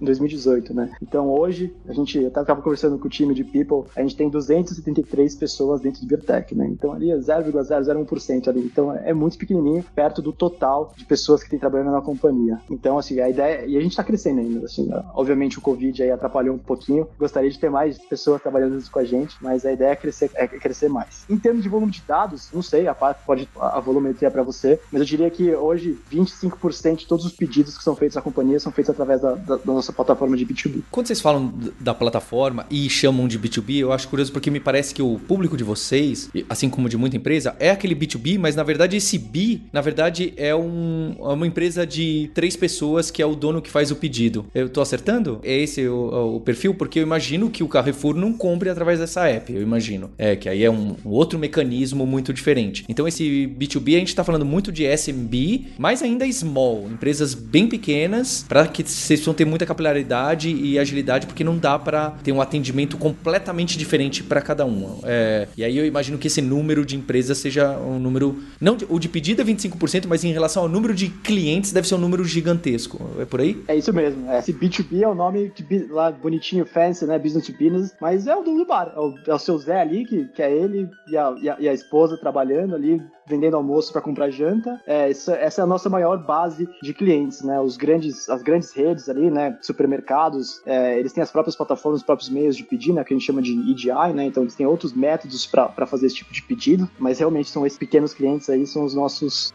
[0.00, 0.90] 2018, né?
[1.02, 4.28] Então hoje, a gente, eu tava conversando com o time de People, a gente tem
[4.28, 6.66] 273 pessoas dentro do Beertech, né?
[6.70, 8.60] Então ali é 0,001% ali.
[8.60, 12.60] Então é muito pequenininho, perto do total de pessoas que tem trabalhando na companhia.
[12.70, 16.10] Então, assim, a ideia, e a gente tá crescendo ainda, assim, obviamente o Covid aí
[16.10, 19.90] atrapalhou um pouquinho, gostaria de ter mais pessoas trabalhando com a gente, mas a ideia
[19.90, 21.24] é crescer, é crescer mais.
[21.28, 24.80] Em termos de volume de dados, não sei, a parte pode a volumetria para você,
[24.92, 28.58] mas eu diria que hoje 25% de todos os pedidos que são feitos na companhia
[28.60, 30.82] são feitos através da, da, da nossa plataforma de B2B.
[30.90, 34.94] Quando vocês falam da plataforma e chamam de B2B, eu acho curioso porque me parece
[34.94, 38.62] que o público de vocês, assim como de muita empresa, é aquele B2B, mas na
[38.62, 43.26] verdade esse B, na verdade, é, um, é uma empresa de três pessoas que é
[43.26, 44.46] o dono que faz o pedido.
[44.54, 45.40] Eu tô acertando?
[45.42, 46.74] É esse o, o perfil?
[46.74, 50.10] Porque eu imagino que o Carrefour não compre através dessa app, eu imagino.
[50.18, 52.84] É, que aí é um, um outro mecanismo muito diferente.
[52.88, 57.66] Então esse B2B a gente tá falando muito de SMB, mas ainda small, empresas bem
[57.68, 62.32] pequenas, para que vocês vão ter muita capilaridade e agilidade, porque não dá para ter
[62.32, 65.00] um atendimento completamente diferente para cada um.
[65.04, 68.42] É, e aí eu imagino que esse número de empresas seja um número.
[68.60, 71.94] Não, o de pedido é 25%, mas em relação ao número de clientes deve ser
[71.94, 73.00] um número gigantesco.
[73.18, 73.62] É por aí?
[73.68, 74.28] É isso mesmo.
[74.30, 77.18] É, esse B2B é o nome de, lá bonitinho, fancy, né?
[77.18, 78.92] Business to business, mas é o do bar.
[78.94, 81.56] É o, é o seu Zé ali, que, que é ele e a, e a,
[81.60, 84.80] e a esposa trabalhando ali, vendendo almoço para comprar janta.
[84.86, 87.60] É, essa, essa, é a nossa maior base de clientes, né?
[87.60, 89.56] Os grandes, as grandes redes ali, né?
[89.62, 93.04] Supermercados, é, eles têm as próprias plataformas, os próprios meios de pedir, né?
[93.04, 94.24] Que a gente chama de EDI, né?
[94.24, 97.78] Então eles têm outros métodos para fazer esse tipo de pedido, mas realmente são esses
[97.78, 99.52] pequenos clientes aí, são os nossos,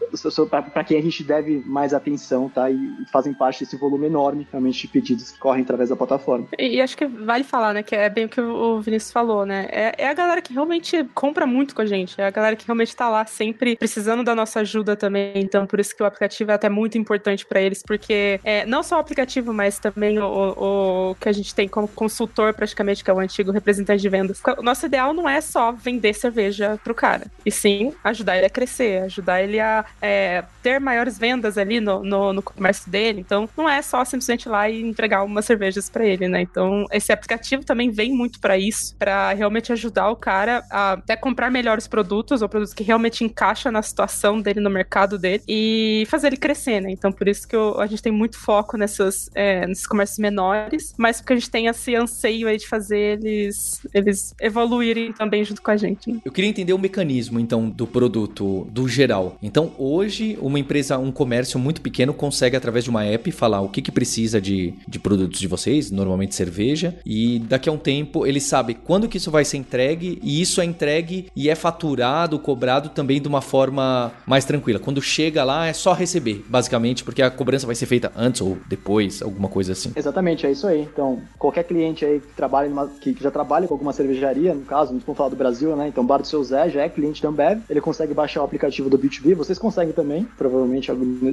[0.50, 2.70] para quem a gente deve mais atenção, tá?
[2.70, 2.78] E
[3.12, 6.46] fazem parte desse volume enorme, realmente, de pedidos que correm através da plataforma.
[6.58, 7.82] E, e acho que vale falar, né?
[7.82, 9.66] Que é bem o que o Vinícius falou, né?
[9.70, 12.66] É, é a galera que realmente compra muito com a gente, é a galera que
[12.66, 15.32] realmente tá lá sempre sempre precisando da nossa ajuda também.
[15.36, 18.82] Então, por isso que o aplicativo é até muito importante para eles, porque é, não
[18.82, 23.10] só o aplicativo, mas também o, o, que a gente tem como consultor, praticamente, que
[23.10, 24.40] é o antigo representante de vendas.
[24.58, 28.50] O nosso ideal não é só vender cerveja pro cara, e sim ajudar ele a
[28.50, 33.20] crescer, ajudar ele a é, ter maiores vendas ali no, no, no, comércio dele.
[33.20, 36.42] Então, não é só simplesmente ir lá e entregar umas cervejas para ele, né?
[36.42, 41.16] Então, esse aplicativo também vem muito para isso, para realmente ajudar o cara a até
[41.16, 45.42] comprar melhores produtos ou produtos que realmente encaixam encaixa na situação dele, no mercado dele,
[45.48, 46.90] e fazer ele crescer, né?
[46.90, 50.94] Então, por isso que eu, a gente tem muito foco nessas, é, nesses comércios menores,
[50.96, 55.62] mas porque a gente tem esse anseio aí de fazer eles, eles evoluírem também junto
[55.62, 56.12] com a gente.
[56.12, 56.20] Né?
[56.24, 59.38] Eu queria entender o mecanismo, então, do produto, do geral.
[59.42, 63.68] Então, hoje, uma empresa, um comércio muito pequeno consegue, através de uma app, falar o
[63.68, 68.26] que, que precisa de, de produtos de vocês, normalmente cerveja, e daqui a um tempo
[68.26, 72.38] ele sabe quando que isso vai ser entregue, e isso é entregue e é faturado,
[72.38, 74.78] cobrado também de uma forma mais tranquila.
[74.78, 78.58] Quando chega lá, é só receber, basicamente, porque a cobrança vai ser feita antes ou
[78.68, 79.92] depois, alguma coisa assim.
[79.94, 80.82] Exatamente, é isso aí.
[80.82, 84.98] Então, qualquer cliente aí que trabalha numa, que, já trabalha com alguma cervejaria, no caso,
[84.98, 85.88] vamos falar do Brasil, né?
[85.88, 88.88] Então, Bar do Seu Zé já é cliente da Ambev, ele consegue baixar o aplicativo
[88.88, 90.90] do B2B, vocês conseguem também, provavelmente,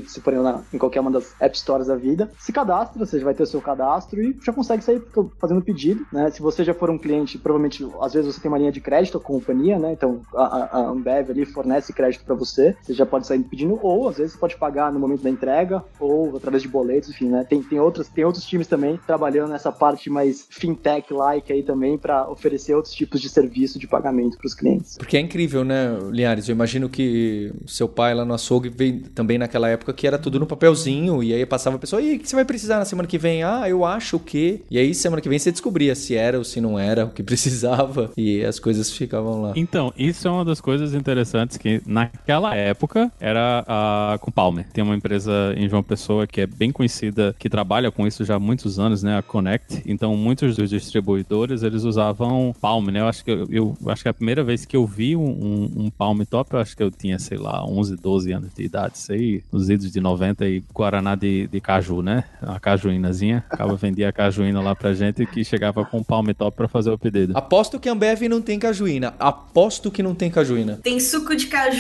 [0.08, 2.30] se forem lá em qualquer uma das App Stores da vida.
[2.40, 5.02] Se cadastra, você vai ter o seu cadastro e já consegue sair
[5.40, 6.30] fazendo pedido, né?
[6.32, 9.20] Se você já for um cliente, provavelmente, às vezes você tem uma linha de crédito
[9.20, 9.94] com a companhia, né?
[9.94, 13.80] Então, a, a Ambev ali fornece crédito crédito para você, você já pode sair pedindo,
[13.82, 17.30] ou às vezes você pode pagar no momento da entrega, ou através de boletos, enfim,
[17.30, 17.46] né?
[17.48, 22.30] Tem, tem, outros, tem outros times também trabalhando nessa parte mais fintech-like aí também para
[22.30, 24.98] oferecer outros tipos de serviço de pagamento para os clientes.
[24.98, 26.48] Porque é incrível, né, Linhares?
[26.48, 30.40] Eu imagino que seu pai lá no açougue veio também naquela época que era tudo
[30.40, 33.08] no papelzinho, e aí passava a pessoa, e o que você vai precisar na semana
[33.08, 33.44] que vem?
[33.44, 34.62] Ah, eu acho que.
[34.70, 37.24] E aí semana que vem você descobria se era ou se não era, o que
[37.24, 39.54] precisava, e as coisas ficavam lá.
[39.56, 44.66] Então, isso é uma das coisas interessantes que naquela época era a com Palmer.
[44.72, 48.36] Tem uma empresa em João Pessoa que é bem conhecida, que trabalha com isso já
[48.36, 49.18] há muitos anos, né?
[49.18, 49.84] A Connect.
[49.86, 53.02] Então, muitos dos distribuidores, eles usavam Palm, né?
[53.02, 55.86] Eu acho que, eu, eu acho que a primeira vez que eu vi um, um,
[55.86, 58.94] um Palm Top, eu acho que eu tinha, sei lá, 11, 12 anos de idade.
[59.10, 62.24] Aí, nos idos de 90 e Guaraná de, de caju, né?
[62.42, 63.44] A cajuínazinha.
[63.50, 66.92] Acaba vendia a cajuína lá pra gente que chegava com um Palm Top pra fazer
[66.92, 67.38] o pedido.
[67.38, 69.14] Aposto que a Ambev não tem cajuína.
[69.20, 70.80] Aposto que não tem cajuína.
[70.82, 71.73] Tem suco de caju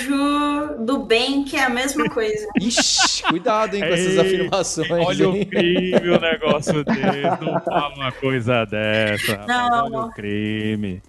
[0.85, 2.47] do bem, que é a mesma coisa.
[2.59, 4.91] Ixi, cuidado, hein, com essas afirmações.
[4.91, 5.41] Olha hein?
[5.41, 7.23] o crime, o negócio dele.
[7.41, 9.45] Não fala uma coisa dessa.
[9.47, 10.07] Não, olha não.
[10.07, 11.01] o crime.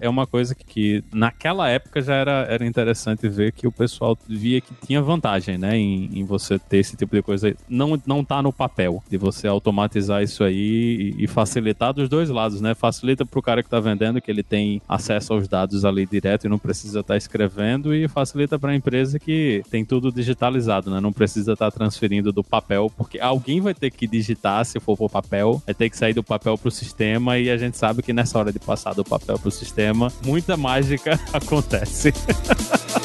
[0.00, 4.16] é uma coisa que, que, naquela época já era, era interessante ver que o pessoal
[4.28, 7.54] via que tinha vantagem, né, em, em você ter esse tipo de coisa.
[7.68, 12.28] Não, não tá no papel, de você automatizar isso aí e, e facilitar dos dois
[12.28, 12.74] lados, né?
[12.74, 16.48] Facilita pro cara que tá vendendo, que ele tem acesso aos dados ali direto e
[16.48, 21.00] não precisa estar tá escrevendo e facilita para a empresa que tem tudo digitalizado, né?
[21.00, 24.96] Não precisa estar tá transferindo do papel, porque alguém vai ter que digitar se for
[24.96, 28.02] por papel, vai ter que sair do papel para o sistema e a gente sabe
[28.02, 32.12] que nessa hora de passar do papel para o sistema, muita mágica acontece.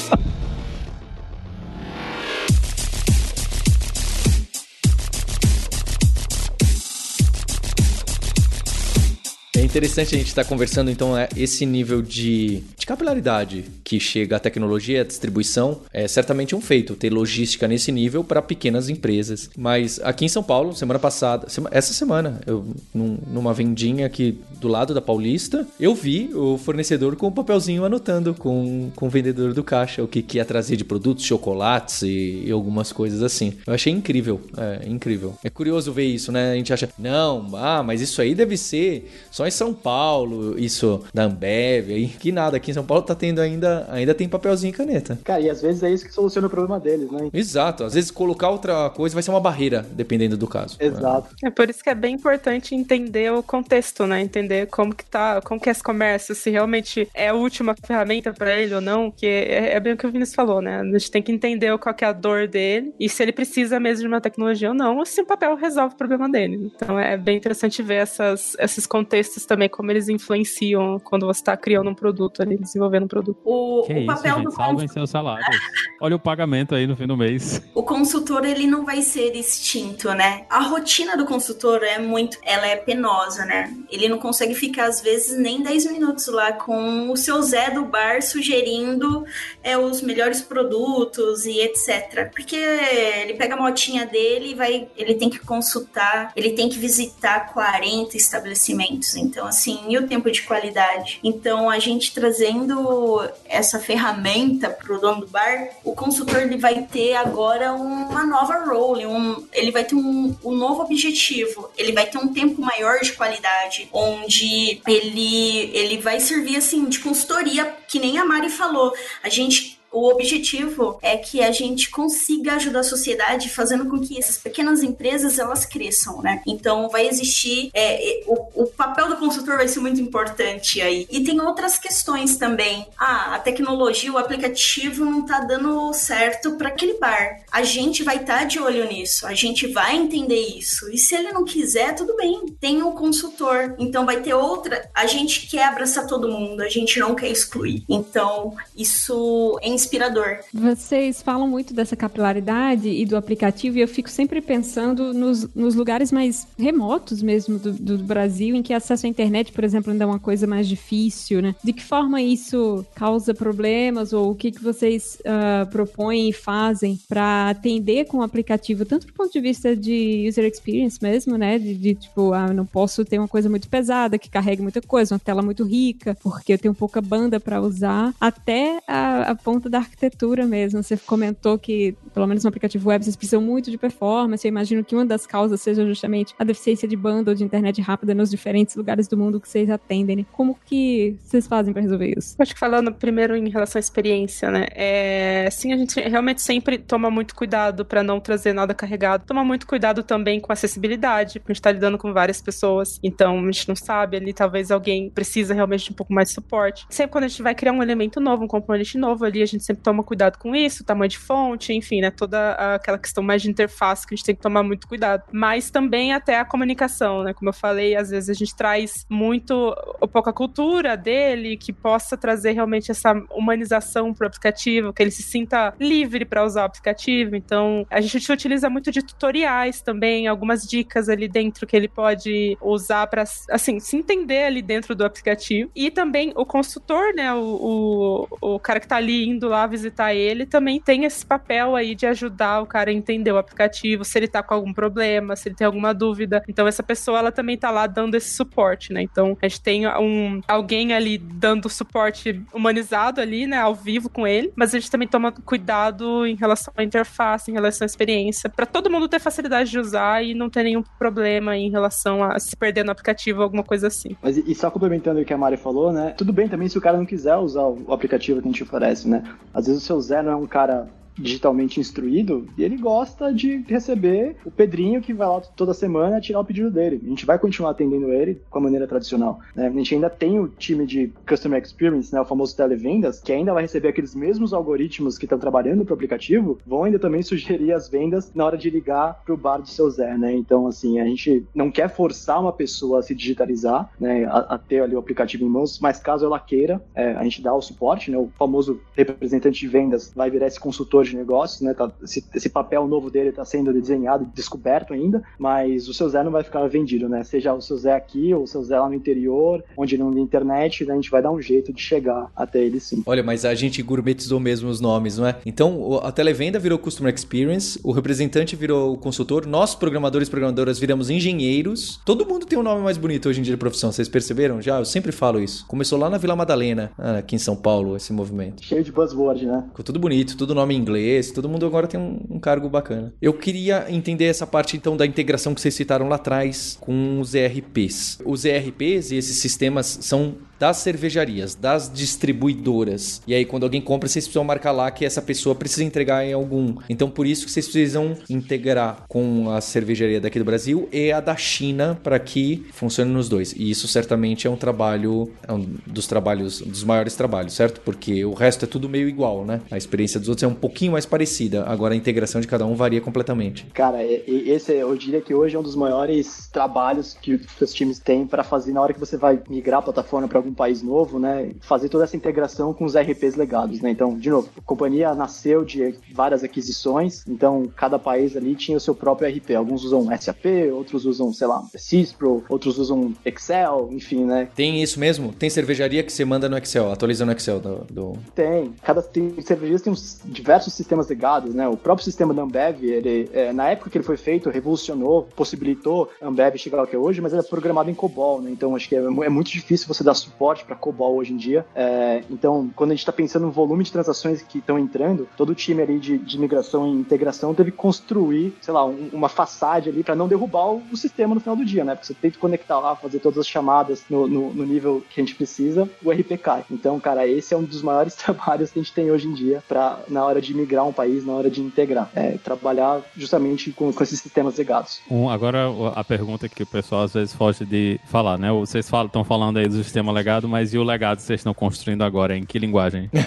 [9.76, 14.38] interessante a gente estar tá conversando, então, é esse nível de, de capilaridade que chega
[14.38, 19.50] a tecnologia, a distribuição, é certamente um feito, ter logística nesse nível para pequenas empresas.
[19.58, 24.70] Mas aqui em São Paulo, semana passada, essa semana, eu num, numa vendinha aqui do
[24.70, 29.10] lado da Paulista, eu vi o fornecedor com o um papelzinho anotando com, com o
[29.10, 33.22] vendedor do caixa o que, que ia trazer de produtos, chocolates e, e algumas coisas
[33.22, 33.54] assim.
[33.68, 35.38] Eu achei incrível, é incrível.
[35.44, 36.54] É curioso ver isso, né?
[36.54, 41.04] A gente acha, não, ah, mas isso aí deve ser só em São Paulo, isso
[41.14, 44.72] da Ambev, aí que nada, aqui em São Paulo tá tendo ainda, ainda tem papelzinho
[44.72, 45.20] e caneta.
[45.24, 47.30] Cara, e às vezes é isso que soluciona o problema deles, né?
[47.34, 50.78] Exato, às vezes colocar outra coisa vai ser uma barreira, dependendo do caso.
[50.80, 51.36] Exato.
[51.44, 54.22] É por isso que é bem importante entender o contexto, né?
[54.22, 58.34] Entender como que tá, como que é esse comércio, se realmente é a última ferramenta
[58.34, 60.82] para ele ou não, que é, é, bem o que o Vinícius falou, né?
[60.82, 63.80] A gente tem que entender qual que é a dor dele e se ele precisa
[63.80, 66.72] mesmo de uma tecnologia ou não, ou se o papel resolve o problema dele.
[66.76, 71.56] Então é bem interessante ver essas, esses contextos também, como eles influenciam quando você está
[71.56, 73.40] criando um produto ali, desenvolvendo um produto.
[73.44, 75.58] O, que o isso, papel gente, do salvem seus salários.
[76.02, 77.62] Olha o pagamento aí no fim do mês.
[77.74, 80.46] O consultor, ele não vai ser extinto, né?
[80.50, 83.74] A rotina do consultor é muito, ela é penosa, né?
[83.90, 87.86] Ele não consegue ficar, às vezes, nem 10 minutos lá com o seu Zé do
[87.86, 89.26] bar sugerindo
[89.64, 92.30] é, os melhores produtos e etc.
[92.32, 96.78] Porque ele pega a motinha dele e vai, ele tem que consultar, ele tem que
[96.78, 99.16] visitar 40 estabelecimentos.
[99.16, 101.20] Então, assim, e o tempo de qualidade?
[101.24, 106.84] Então, a gente trazendo essa ferramenta para o dono do bar, o consultor ele vai
[106.84, 112.06] ter agora uma nova role, um, ele vai ter um, um novo objetivo, ele vai
[112.06, 118.00] ter um tempo maior de qualidade, onde ele, ele vai servir assim de consultoria, que
[118.00, 118.94] nem a Mari falou.
[119.24, 124.20] A gente o objetivo é que a gente consiga ajudar a sociedade fazendo com que
[124.20, 126.42] essas pequenas empresas elas cresçam, né?
[126.46, 131.08] Então vai existir é, o, o, papel do consultor vai ser muito importante aí.
[131.10, 132.86] E tem outras questões também.
[132.98, 137.42] Ah, a tecnologia, o aplicativo não tá dando certo para aquele bar.
[137.50, 140.92] A gente vai estar tá de olho nisso, a gente vai entender isso.
[140.92, 142.46] E se ele não quiser, tudo bem.
[142.60, 143.76] Tem o um consultor.
[143.80, 144.90] Então vai ter outra.
[144.94, 147.86] A gente quer abraçar todo mundo, a gente não quer excluir.
[147.88, 150.40] Então isso é inspirador.
[150.54, 155.76] Vocês falam muito dessa capilaridade e do aplicativo, e eu fico sempre pensando nos, nos
[155.76, 160.04] lugares mais remotos mesmo do, do, Brasil, em que acesso à internet, por exemplo, ainda
[160.04, 161.56] é uma coisa mais difícil, né?
[161.64, 167.00] De que forma isso causa problemas, ou o que, que vocês uh, propõem e fazem
[167.08, 171.58] para atender com o aplicativo, tanto do ponto de vista de user experience mesmo, né?
[171.58, 175.16] De, de tipo, ah, não posso ter uma coisa muito pesada, que carregue muita coisa,
[175.16, 179.70] uma tela muito rica, porque eu tenho pouca banda para usar, até a, a ponto
[179.70, 180.82] da arquitetura mesmo.
[180.82, 184.46] Você comentou que, pelo menos no aplicativo web, vocês precisam muito de performance.
[184.46, 187.82] Eu imagino que uma das causas seja justamente a deficiência de banda ou de internet
[187.82, 190.18] rápida nos diferentes lugares do mundo que vocês atendem.
[190.18, 190.26] Né?
[190.32, 192.36] Como que vocês fazem para resolver isso?
[192.40, 194.68] Acho que falando primeiro em relação à experiência, né?
[194.72, 199.26] É, sim, a gente realmente sempre toma muito cuidado para não trazer nada carregado.
[199.26, 203.00] Toma muito cuidado também com acessibilidade, porque a gente tá lidando com várias pessoas.
[203.04, 206.36] Então, a gente não sabe ali, talvez alguém precisa realmente de um pouco mais de
[206.36, 206.86] suporte.
[206.90, 209.64] Sempre quando a gente vai criar um elemento novo, um componente novo ali, a gente
[209.66, 212.12] sempre toma cuidado com isso, tamanho de fonte, enfim, né?
[212.12, 215.24] Toda aquela questão mais de interface que a gente tem que tomar muito cuidado.
[215.32, 217.34] Mas também até a comunicação, né?
[217.34, 219.76] Como eu falei, às vezes a gente traz muito
[220.12, 225.24] pouca cultura dele que possa trazer realmente essa humanização para o aplicativo, que ele se
[225.24, 227.36] sinta livre para usar o aplicativo.
[227.36, 232.58] Então, a gente utiliza muito de tutoriais também, algumas dicas ali dentro que ele pode
[232.62, 235.70] usar para, assim, se entender ali dentro do aplicativo.
[235.76, 237.34] E também o consultor, né?
[237.34, 241.76] O, o, o cara que tá ali indo lá visitar ele, também tem esse papel
[241.76, 245.36] aí de ajudar o cara a entender o aplicativo, se ele tá com algum problema,
[245.36, 246.44] se ele tem alguma dúvida.
[246.48, 249.02] Então essa pessoa ela também tá lá dando esse suporte, né?
[249.02, 254.28] Então a gente tem um alguém ali dando suporte humanizado ali, né, ao vivo com
[254.28, 258.50] ele, mas a gente também toma cuidado em relação à interface, em relação à experiência,
[258.50, 262.40] para todo mundo ter facilidade de usar e não ter nenhum problema em relação a
[262.40, 264.16] se perder no aplicativo alguma coisa assim.
[264.22, 266.14] Mas e só complementando o que a Mari falou, né?
[266.18, 269.08] Tudo bem também se o cara não quiser usar o aplicativo que a gente oferece,
[269.08, 269.24] né?
[269.54, 273.64] Às vezes o seu Zé não é um cara digitalmente instruído e ele gosta de
[273.68, 277.02] receber o Pedrinho que vai lá toda semana tirar o pedido dele.
[277.04, 279.40] A gente vai continuar atendendo ele com a maneira tradicional.
[279.56, 279.68] Né?
[279.68, 282.22] A gente ainda tem o time de Customer Experience, né?
[282.22, 285.96] o famoso televendas, que ainda vai receber aqueles mesmos algoritmos que estão trabalhando para o
[285.96, 289.70] aplicativo, vão ainda também sugerir as vendas na hora de ligar para o bar do
[289.70, 290.18] seu Zé.
[290.18, 290.34] Né?
[290.34, 294.26] Então, assim, a gente não quer forçar uma pessoa a se digitalizar, né?
[294.26, 297.42] a, a ter ali o aplicativo em mãos, mas caso ela queira, é, a gente
[297.42, 298.18] dá o suporte, né?
[298.18, 301.74] o famoso representante de vendas vai virar esse consultor de negócios, né?
[301.74, 306.24] Tá, esse, esse, papel novo dele está sendo desenhado, descoberto ainda, mas o seu Zé
[306.24, 307.24] não vai ficar vendido, né?
[307.24, 310.24] Seja o seu Zé aqui ou o seu Zé lá no interior, onde não tem
[310.24, 310.94] internet, né?
[310.94, 313.04] a gente vai dar um jeito de chegar até ele sim.
[313.06, 315.38] Olha, mas a gente gourmetizou mesmo os nomes, não é?
[315.46, 320.80] Então, a televenda virou Customer Experience, o representante virou o consultor, nós, programadores e programadoras,
[320.80, 322.00] viramos engenheiros.
[322.06, 324.62] Todo mundo tem um nome mais bonito hoje em dia de profissão, vocês perceberam?
[324.62, 325.66] Já, eu sempre falo isso.
[325.68, 328.64] Começou lá na Vila Madalena, aqui em São Paulo, esse movimento.
[328.64, 329.64] Cheio de buzzword, né?
[329.68, 330.95] Ficou tudo bonito, tudo nome em inglês,
[331.34, 333.14] todo mundo agora tem um, um cargo bacana.
[333.22, 337.34] Eu queria entender essa parte, então, da integração que vocês citaram lá atrás com os
[337.34, 338.20] ERPs.
[338.26, 343.22] Os ERPs e esses sistemas são das cervejarias, das distribuidoras.
[343.28, 346.34] E aí, quando alguém compra, vocês precisam marcar lá que essa pessoa precisa entregar em
[346.34, 346.76] algum.
[346.90, 351.20] Então, por isso que vocês precisam integrar com a cervejaria daqui do Brasil e a
[351.20, 353.54] da China para que funcione nos dois.
[353.54, 357.82] E isso certamente é um trabalho, é um dos trabalhos, dos maiores trabalhos, certo?
[357.82, 359.62] Porque o resto é tudo meio igual, né?
[359.70, 361.66] A experiência dos outros é um pouquinho mais parecida.
[361.66, 363.66] Agora, a integração de cada um varia completamente.
[363.74, 368.26] Cara, esse eu diria que hoje é um dos maiores trabalhos que os times têm
[368.26, 371.52] para fazer na hora que você vai migrar a plataforma para algum país novo, né?
[371.62, 373.90] Fazer toda essa integração com os RPs legados, né?
[373.90, 378.80] Então, de novo, a companhia nasceu de várias aquisições, então cada país ali tinha o
[378.80, 379.52] seu próprio RP.
[379.52, 384.50] Alguns usam SAP, outros usam, sei lá, Cispro, outros usam Excel, enfim, né?
[384.56, 385.34] Tem isso mesmo?
[385.34, 387.86] Tem cervejaria que você manda no Excel, atualiza no Excel do.
[387.90, 388.14] do...
[388.34, 388.74] Tem.
[388.84, 391.68] Cada tem, cervejarias tem uns diversos sistemas legados, né?
[391.68, 396.10] O próprio sistema da Ambev, ele, é, na época que ele foi feito, revolucionou, possibilitou
[396.22, 398.52] a Ambev chegar ao que é hoje, mas ele é programado em COBOL, né?
[398.52, 400.35] Então acho que é, é muito difícil você dar suporte
[400.66, 401.66] para COBOL hoje em dia.
[401.76, 405.50] É, então, quando a gente está pensando no volume de transações que estão entrando, todo
[405.52, 409.30] o time ali de, de migração e integração teve que construir, sei lá, um, uma
[409.30, 411.96] façade ali para não derrubar o, o, sistema no final do dia, né?
[411.96, 415.20] Porque você tem que conectar lá, fazer todas as chamadas no, no, no, nível que
[415.20, 416.64] a gente precisa, o RP cai.
[416.70, 419.64] Então, cara, esse é um dos maiores trabalhos que a gente tem hoje em dia
[419.68, 423.92] para na hora de migrar um país, na hora de integrar, é, trabalhar justamente com,
[423.92, 425.02] com esses sistemas legados.
[425.10, 428.52] Um, agora a pergunta que o pessoal às vezes foge de falar, né?
[428.52, 432.04] Vocês estão falando aí do sistema legado, mas e o legado que vocês estão construindo
[432.04, 432.36] agora?
[432.36, 433.12] Em que linguagem?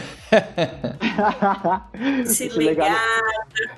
[2.25, 2.97] Esse legado,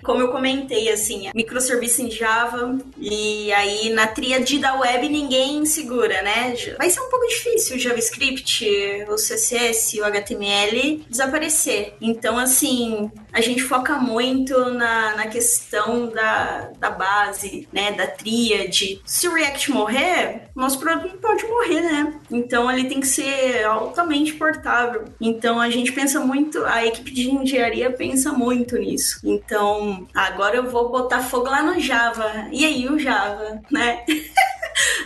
[0.02, 6.22] como eu comentei, assim, microserviço em Java e aí na tríade da web ninguém segura,
[6.22, 6.54] né?
[6.78, 8.66] Vai ser um pouco difícil o JavaScript,
[9.08, 11.94] o CSS, o HTML desaparecer.
[12.00, 17.92] Então, assim, a gente foca muito na, na questão da, da base, né?
[17.92, 19.02] Da tríade.
[19.04, 22.14] Se o React morrer, nosso produto pode morrer, né?
[22.30, 25.04] Então ele tem que ser altamente portável.
[25.20, 29.20] Então a gente pensa muito, a equipe de engenharia pensa muito nisso.
[29.24, 32.48] Então agora eu vou botar fogo lá no Java.
[32.52, 34.04] E aí o Java, né?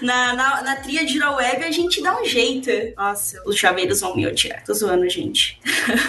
[0.02, 2.70] na, na, na tríade da web a gente dá um jeito.
[2.96, 4.62] Nossa, os chaveiros vão me odiar.
[4.64, 5.58] Tô zoando, gente.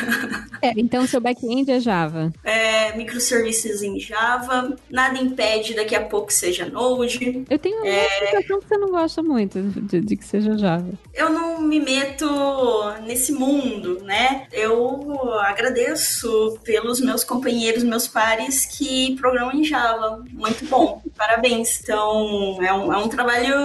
[0.62, 2.32] é, então seu back-end é Java.
[2.44, 4.76] É, microserviços em Java.
[4.90, 7.46] Nada impede daqui a pouco que seja Node.
[7.50, 8.08] Eu tenho uma é...
[8.32, 10.92] sensação que você não gosta muito de, de, que seja Java.
[11.14, 12.28] Eu não me meto
[13.06, 14.48] nesse mundo, né?
[14.52, 20.24] Eu agradeço pelos meus companheiros, meus pares que programam em Java.
[20.32, 21.02] Muito bom.
[21.18, 21.80] Parabéns.
[21.82, 23.56] Então, é um, é um trabalho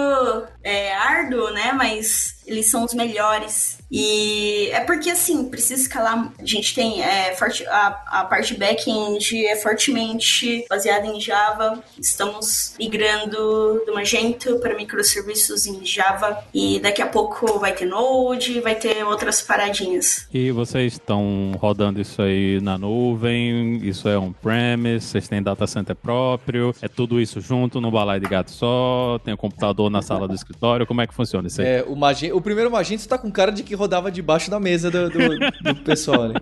[0.63, 1.71] é, árduo, né?
[1.73, 3.79] Mas eles são os melhores.
[3.91, 6.31] E é porque, assim, precisa escalar.
[6.39, 11.83] A gente tem é, forte, a, a parte back-end é fortemente baseada em Java.
[11.99, 16.41] Estamos migrando do Magento para microserviços em Java.
[16.53, 20.25] E daqui a pouco vai ter Node, vai ter outras paradinhas.
[20.33, 23.81] E vocês estão rodando isso aí na nuvem?
[23.83, 25.07] Isso é on-premise?
[25.07, 26.73] Vocês têm data center próprio?
[26.81, 29.19] É tudo isso junto no balai de gato só?
[29.23, 30.85] Tem o computador na sala do escritório?
[30.87, 31.67] Como é que funciona isso aí?
[31.67, 34.89] É, o, Magento, o primeiro Magento está com cara de que rodava debaixo da mesa
[34.89, 35.19] do, do,
[35.63, 36.35] do pessoal ali.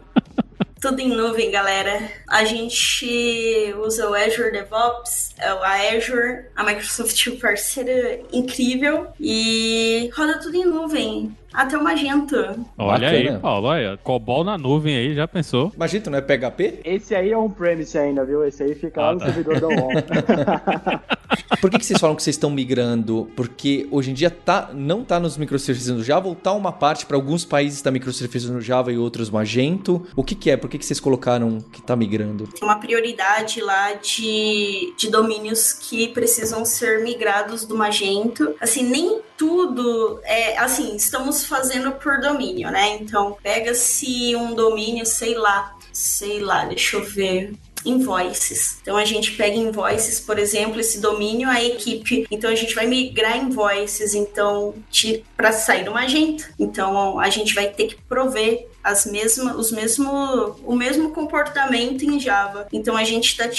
[0.82, 2.10] Tudo em nuvem, galera.
[2.26, 10.39] A gente usa o Azure DevOps, é a Azure, a Microsoft parceira incrível e roda
[10.39, 11.36] tudo em nuvem.
[11.54, 12.36] Até o Magento.
[12.78, 13.12] Olha Bacana.
[13.12, 13.97] aí, Paulo, olha.
[13.97, 15.74] Cobol na nuvem aí, já pensou?
[15.76, 16.80] Magento não é PHP?
[16.86, 18.45] Esse aí é on-premise ainda, viu?
[18.45, 19.26] Esse aí fica ah, lá no tá.
[19.26, 19.89] servidor da ON.
[21.58, 23.30] Por que, que vocês falam que vocês estão migrando?
[23.36, 27.06] Porque hoje em dia tá, não tá nos microserviços no Java ou tá uma parte
[27.06, 30.06] para alguns países tá microserviços no Java e outros Magento?
[30.16, 30.58] O que que é?
[30.58, 32.47] Por que, que vocês colocaram que tá migrando?
[32.47, 38.56] Tem uma prioridade lá de, de domínios que precisam ser migrados do Magento.
[38.60, 42.97] Assim, nem tudo é assim, estamos fazendo por domínio, né?
[43.00, 47.54] Então, pega-se um domínio, sei lá, sei lá, deixa eu ver.
[47.86, 48.78] Invoices.
[48.82, 52.28] Então a gente pega invoices, por exemplo, esse domínio, a equipe.
[52.30, 54.74] Então a gente vai migrar invoices, então
[55.36, 56.46] para sair do Magento.
[56.60, 60.10] Então a gente vai ter que prover as mesmas, os mesmo,
[60.64, 62.68] o mesmo comportamento em Java.
[62.72, 63.50] Então a gente está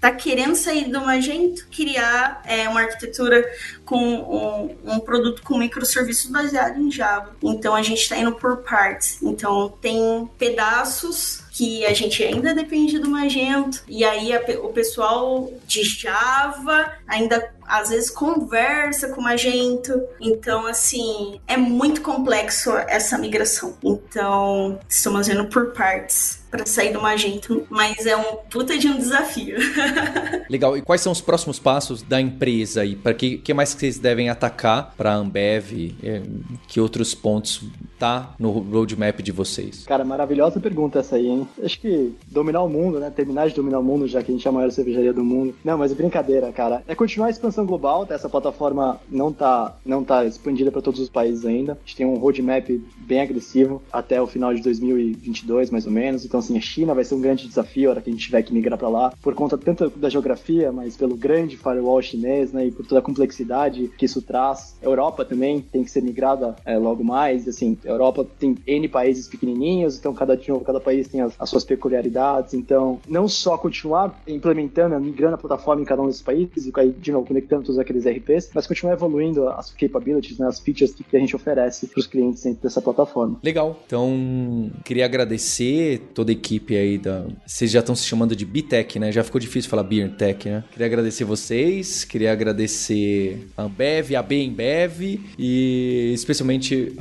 [0.00, 3.44] tá querendo sair do Magento, criar é, uma arquitetura
[3.84, 7.36] com um, um, produto com microserviços baseado em Java.
[7.42, 9.22] Então a gente está indo por partes.
[9.22, 15.52] Então tem pedaços que a gente ainda depende do Magento, e aí a, o pessoal
[15.66, 20.02] de Java ainda às vezes conversa com o Magento.
[20.20, 23.76] Então, assim, é muito complexo essa migração.
[23.82, 28.98] Então, estamos indo por partes para sair do Magento, mas é um puta de um
[28.98, 29.56] desafio.
[30.50, 30.76] Legal.
[30.76, 33.98] E quais são os próximos passos da empresa e para que, que mais que vocês
[33.98, 35.94] devem atacar para a Ambev?
[36.02, 36.22] É,
[36.66, 37.62] que outros pontos
[37.98, 39.84] tá no roadmap de vocês?
[39.84, 41.46] Cara, maravilhosa pergunta essa aí, hein?
[41.62, 43.10] Acho que dominar o mundo, né?
[43.10, 45.54] Terminar de dominar o mundo, já que a gente é a maior cervejaria do mundo.
[45.64, 46.82] Não, mas é brincadeira, cara.
[46.88, 48.06] É continuar a expansão global.
[48.08, 51.72] Essa plataforma não tá, não tá expandida para todos os países ainda.
[51.72, 56.24] A gente tem um roadmap bem agressivo até o final de 2022, mais ou menos.
[56.24, 58.42] Então, assim, a China vai ser um grande desafio a hora que a gente tiver
[58.42, 62.66] que migrar para lá, por conta tanto da geografia, mas pelo grande firewall chinês, né,
[62.66, 64.76] e por toda a complexidade que isso traz.
[64.82, 68.88] A Europa também tem que ser migrada é, logo mais, assim, a Europa tem N
[68.88, 73.28] países pequenininhos, então cada, de novo, cada país tem as, as suas peculiaridades, então não
[73.28, 77.64] só continuar implementando, migrando a plataforma em cada um desses países, e de novo, conectando
[77.64, 81.86] todos aqueles RPs, mas continuar evoluindo as capabilities, né, as features que a gente oferece
[81.86, 83.38] para os clientes dentro dessa plataforma.
[83.42, 83.80] Legal.
[83.86, 87.26] Então, queria agradecer toda a equipe aí da.
[87.46, 89.10] Vocês já estão se chamando de Bitec, né?
[89.10, 90.64] Já ficou difícil falar Beertech, né?
[90.70, 96.92] Queria agradecer vocês, queria agradecer a Ambev, a Bembev e especialmente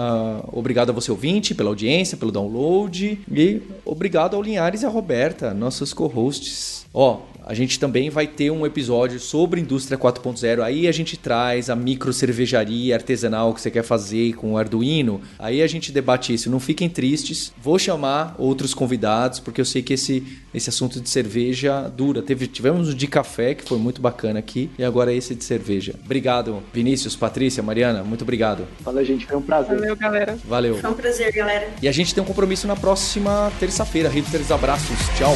[0.51, 5.53] obrigado a você ouvinte pela audiência, pelo download e obrigado ao Linhares e a Roberta,
[5.53, 6.85] nossos co-hosts.
[6.93, 10.61] Ó, a gente também vai ter um episódio sobre indústria 4.0.
[10.61, 15.21] Aí a gente traz a micro cervejaria artesanal que você quer fazer com o Arduino.
[15.37, 16.49] Aí a gente debate isso.
[16.49, 17.51] Não fiquem tristes.
[17.61, 20.23] Vou chamar outros convidados porque eu sei que esse,
[20.53, 22.21] esse assunto de cerveja dura.
[22.21, 25.95] Teve, tivemos o de café que foi muito bacana aqui e agora esse de cerveja.
[26.03, 28.03] Obrigado, Vinícius, Patrícia, Mariana.
[28.03, 28.67] Muito obrigado.
[28.81, 29.25] Valeu, gente.
[29.25, 29.75] Foi um prazer.
[29.75, 30.37] Valeu, galera.
[30.45, 30.75] Valeu.
[30.77, 31.67] Foi um prazer, galera.
[31.81, 34.09] E a gente tem um compromisso na próxima terça-feira.
[34.09, 34.97] Hipsters, abraços.
[35.17, 35.35] Tchau.